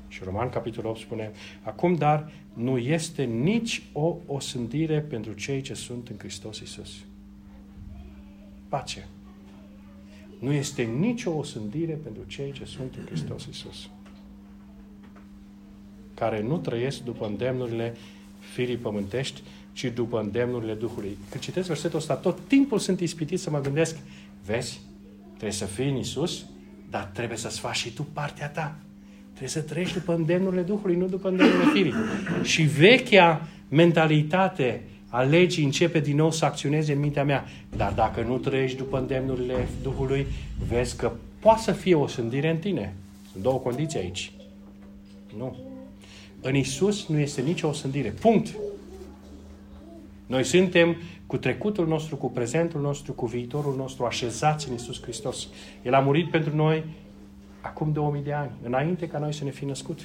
Și 0.08 0.22
Roman, 0.24 0.50
capitolul 0.50 0.90
8, 0.90 1.00
spune, 1.00 1.32
Acum, 1.64 1.96
dar, 1.96 2.32
nu 2.54 2.78
este 2.78 3.24
nici 3.24 3.82
o 3.94 4.16
osândire 4.26 5.00
pentru 5.00 5.34
cei 5.34 5.62
ce 5.62 5.74
sunt 5.74 6.08
în 6.08 6.16
Hristos 6.18 6.60
Isus. 6.60 6.90
Pace. 8.70 9.08
Nu 10.40 10.52
este 10.52 10.82
nicio 10.82 11.32
osândire 11.32 11.94
pentru 11.94 12.24
cei 12.28 12.52
ce 12.52 12.66
sunt 12.66 12.96
în 12.98 13.06
Hristos 13.06 13.46
Isus 13.46 13.90
care 16.20 16.42
nu 16.42 16.58
trăiesc 16.58 17.04
după 17.04 17.26
îndemnurile 17.26 17.96
firii 18.54 18.78
pământești, 18.78 19.42
ci 19.74 19.92
după 19.96 20.20
îndemnurile 20.20 20.74
Duhului. 20.74 21.18
Când 21.30 21.44
citesc 21.44 21.68
versetul 21.68 21.98
ăsta, 21.98 22.14
tot 22.16 22.40
timpul 22.48 22.80
sunt 22.80 23.00
ispitit 23.00 23.40
să 23.40 23.50
mă 23.50 23.62
gândesc, 23.62 23.98
vezi, 24.46 24.80
trebuie 25.30 25.52
să 25.52 25.66
fii 25.66 25.90
în 25.90 25.96
Isus, 25.96 26.46
dar 26.90 27.04
trebuie 27.14 27.38
să-ți 27.38 27.60
faci 27.60 27.76
și 27.76 27.94
tu 27.94 28.08
partea 28.14 28.50
ta. 28.50 28.76
Trebuie 29.28 29.50
să 29.50 29.62
trăiești 29.62 29.98
după 29.98 30.14
îndemnurile 30.16 30.62
Duhului, 30.62 30.96
nu 30.96 31.08
după 31.08 31.28
îndemnurile 31.28 31.72
firii. 31.74 31.94
Și 32.44 32.62
vechea 32.64 33.48
mentalitate 33.70 34.84
a 35.10 35.22
legii 35.22 35.64
începe 35.64 36.00
din 36.00 36.16
nou 36.16 36.32
să 36.32 36.46
acționeze 36.46 36.94
în 36.94 37.00
mintea 37.00 37.24
mea. 37.24 37.46
Dar 37.76 37.94
dacă 37.94 38.22
nu 38.22 38.38
trăiești 38.38 38.78
după 38.78 38.98
îndemnurile 38.98 39.68
Duhului, 39.82 40.28
vezi 40.68 40.96
că 40.96 41.12
poate 41.40 41.62
să 41.62 41.72
fie 41.72 41.96
o 41.96 42.08
sândire 42.08 42.50
în 42.50 42.58
tine. 42.58 42.94
Sunt 43.32 43.44
două 43.44 43.58
condiții 43.60 44.00
aici. 44.00 44.32
Nu. 45.38 45.56
În 46.42 46.56
Isus 46.56 47.08
nu 47.08 47.20
este 47.20 47.42
nicio 47.42 47.68
osândire. 47.68 48.10
Punct. 48.10 48.56
Noi 50.26 50.44
suntem 50.44 50.96
cu 51.26 51.38
trecutul 51.38 51.88
nostru, 51.88 52.16
cu 52.16 52.30
prezentul 52.30 52.82
nostru, 52.82 53.14
cu 53.14 53.26
viitorul 53.26 53.76
nostru 53.76 54.06
așezați 54.06 54.70
în 54.70 54.74
Isus 54.74 55.02
Hristos. 55.02 55.48
El 55.82 55.94
a 55.94 56.00
murit 56.00 56.30
pentru 56.30 56.56
noi 56.56 56.84
acum 57.62 57.92
2000 57.92 58.22
de 58.22 58.34
ani, 58.34 58.52
înainte 58.64 59.08
ca 59.08 59.20
noi 59.20 59.34
să 59.34 59.44
ne 59.44 59.50
fi 59.50 59.66
născut. 59.66 60.00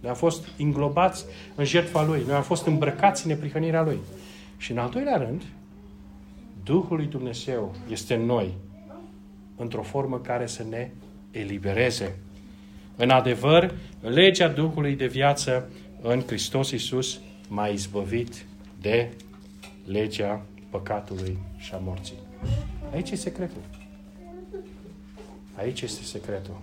Noi 0.00 0.10
am 0.10 0.16
fost 0.16 0.46
inglobați 0.56 1.24
în 1.54 1.64
jertfa 1.64 2.04
Lui. 2.04 2.22
Noi 2.26 2.34
am 2.34 2.42
fost 2.42 2.66
îmbrăcați 2.66 3.26
în 3.26 3.32
neprihănirea 3.32 3.82
Lui. 3.82 3.98
Și 4.56 4.70
în 4.70 4.78
al 4.78 4.90
doilea 4.90 5.16
rând, 5.16 5.42
Duhul 6.64 6.96
lui 6.96 7.06
Dumnezeu 7.06 7.74
este 7.90 8.14
în 8.14 8.24
noi, 8.24 8.54
într-o 9.56 9.82
formă 9.82 10.18
care 10.18 10.46
să 10.46 10.64
ne 10.68 10.90
elibereze 11.30 12.16
în 12.96 13.10
adevăr, 13.10 13.74
legea 14.00 14.48
Duhului 14.48 14.96
de 14.96 15.06
viață 15.06 15.70
în 16.02 16.22
Hristos 16.26 16.70
Iisus 16.70 17.20
m-a 17.48 17.66
izbăvit 17.66 18.44
de 18.80 19.10
legea 19.84 20.42
păcatului 20.70 21.38
și 21.56 21.74
a 21.74 21.76
morții. 21.76 22.18
Aici 22.92 23.10
e 23.10 23.16
secretul. 23.16 23.60
Aici 25.54 25.80
este 25.80 26.02
secretul. 26.02 26.60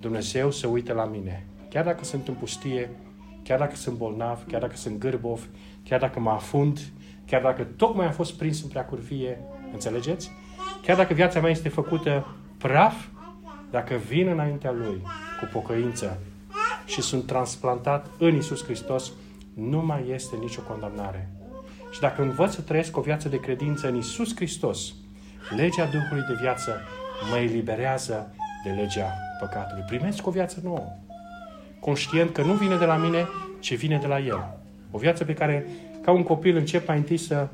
Dumnezeu 0.00 0.50
se 0.50 0.66
uită 0.66 0.92
la 0.92 1.04
mine. 1.04 1.44
Chiar 1.72 1.84
dacă 1.84 2.04
sunt 2.04 2.28
în 2.28 2.34
pustie, 2.34 2.90
chiar 3.42 3.58
dacă 3.58 3.76
sunt 3.76 3.96
bolnav, 3.96 4.44
chiar 4.46 4.60
dacă 4.60 4.76
sunt 4.76 4.98
gârbov, 4.98 5.48
chiar 5.84 6.00
dacă 6.00 6.20
mă 6.20 6.30
afund, 6.30 6.80
chiar 7.26 7.42
dacă 7.42 7.62
tocmai 7.62 8.06
am 8.06 8.12
fost 8.12 8.32
prins 8.32 8.62
în 8.62 8.68
preacurvie, 8.68 9.40
înțelegeți? 9.72 10.30
Chiar 10.82 10.96
dacă 10.96 11.14
viața 11.14 11.40
mea 11.40 11.50
este 11.50 11.68
făcută 11.68 12.36
praf, 12.58 13.06
dacă 13.70 13.94
vin 13.94 14.28
înaintea 14.28 14.70
Lui 14.70 15.02
cu 15.40 15.48
pocăință 15.52 16.18
și 16.86 17.00
sunt 17.02 17.26
transplantat 17.26 18.06
în 18.18 18.36
Isus 18.36 18.64
Hristos, 18.64 19.12
nu 19.54 19.84
mai 19.84 20.08
este 20.08 20.36
nicio 20.36 20.60
condamnare. 20.60 21.30
Și 21.90 22.00
dacă 22.00 22.22
învăț 22.22 22.54
să 22.54 22.60
trăiesc 22.60 22.96
o 22.96 23.00
viață 23.00 23.28
de 23.28 23.40
credință 23.40 23.88
în 23.88 23.96
Isus 23.96 24.34
Hristos, 24.34 24.94
legea 25.56 25.84
Duhului 25.84 26.24
de 26.28 26.36
viață 26.40 26.80
mă 27.30 27.36
eliberează 27.36 28.34
de 28.64 28.70
legea 28.70 29.12
păcatului. 29.40 29.84
Primesc 29.86 30.26
o 30.26 30.30
viață 30.30 30.60
nouă. 30.62 30.96
Conștient 31.84 32.32
că 32.32 32.42
nu 32.42 32.52
vine 32.52 32.76
de 32.76 32.84
la 32.84 32.96
mine, 32.96 33.28
ci 33.58 33.76
vine 33.76 33.98
de 33.98 34.06
la 34.06 34.18
El. 34.18 34.58
O 34.90 34.98
viață 34.98 35.24
pe 35.24 35.34
care, 35.34 35.66
ca 36.02 36.10
un 36.10 36.22
copil, 36.22 36.56
încep 36.56 36.86
mai 36.86 36.96
întâi 36.96 37.16
să 37.16 37.48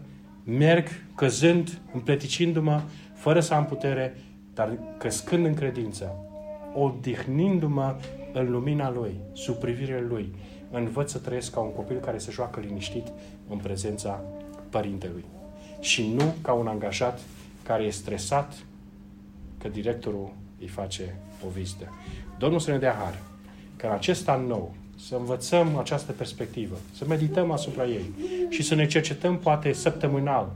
merg 0.44 0.88
căzând, 1.14 1.78
împleticindu-mă, 1.92 2.80
fără 3.14 3.40
să 3.40 3.54
am 3.54 3.66
putere, 3.66 4.16
dar 4.54 4.78
crescând 4.98 5.44
în 5.44 5.54
credință, 5.54 6.16
odihnindu-mă 6.74 7.96
în 8.32 8.50
lumina 8.50 8.90
Lui, 8.90 9.20
sub 9.32 9.54
privirea 9.54 10.04
Lui, 10.08 10.34
învăț 10.70 11.10
să 11.10 11.18
trăiesc 11.18 11.52
ca 11.52 11.60
un 11.60 11.72
copil 11.72 11.96
care 11.96 12.18
se 12.18 12.30
joacă 12.30 12.60
liniștit 12.60 13.06
în 13.48 13.56
prezența 13.56 14.20
părintelui. 14.70 15.24
Și 15.80 16.12
nu 16.14 16.34
ca 16.42 16.52
un 16.52 16.66
angajat 16.66 17.20
care 17.62 17.82
e 17.82 17.90
stresat 17.90 18.54
că 19.58 19.68
directorul 19.68 20.32
îi 20.60 20.68
face 20.68 21.18
o 21.46 21.48
vizită. 21.48 21.92
Domnul 22.38 22.60
să 22.60 22.70
ne 22.70 22.78
dea 22.78 22.92
har 22.92 23.27
că 23.78 23.86
în 23.86 23.92
acest 23.92 24.28
an 24.28 24.46
nou 24.46 24.74
să 25.06 25.14
învățăm 25.14 25.76
această 25.76 26.12
perspectivă, 26.12 26.76
să 26.96 27.04
medităm 27.08 27.50
asupra 27.50 27.84
ei 27.84 28.10
și 28.48 28.62
să 28.62 28.74
ne 28.74 28.86
cercetăm 28.86 29.38
poate 29.38 29.72
săptămânal 29.72 30.52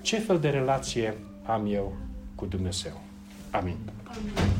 ce 0.00 0.18
fel 0.18 0.38
de 0.38 0.48
relație 0.48 1.14
am 1.46 1.66
eu 1.72 1.96
cu 2.34 2.46
Dumnezeu. 2.46 3.00
Amin. 3.50 3.76
Amin. 4.04 4.59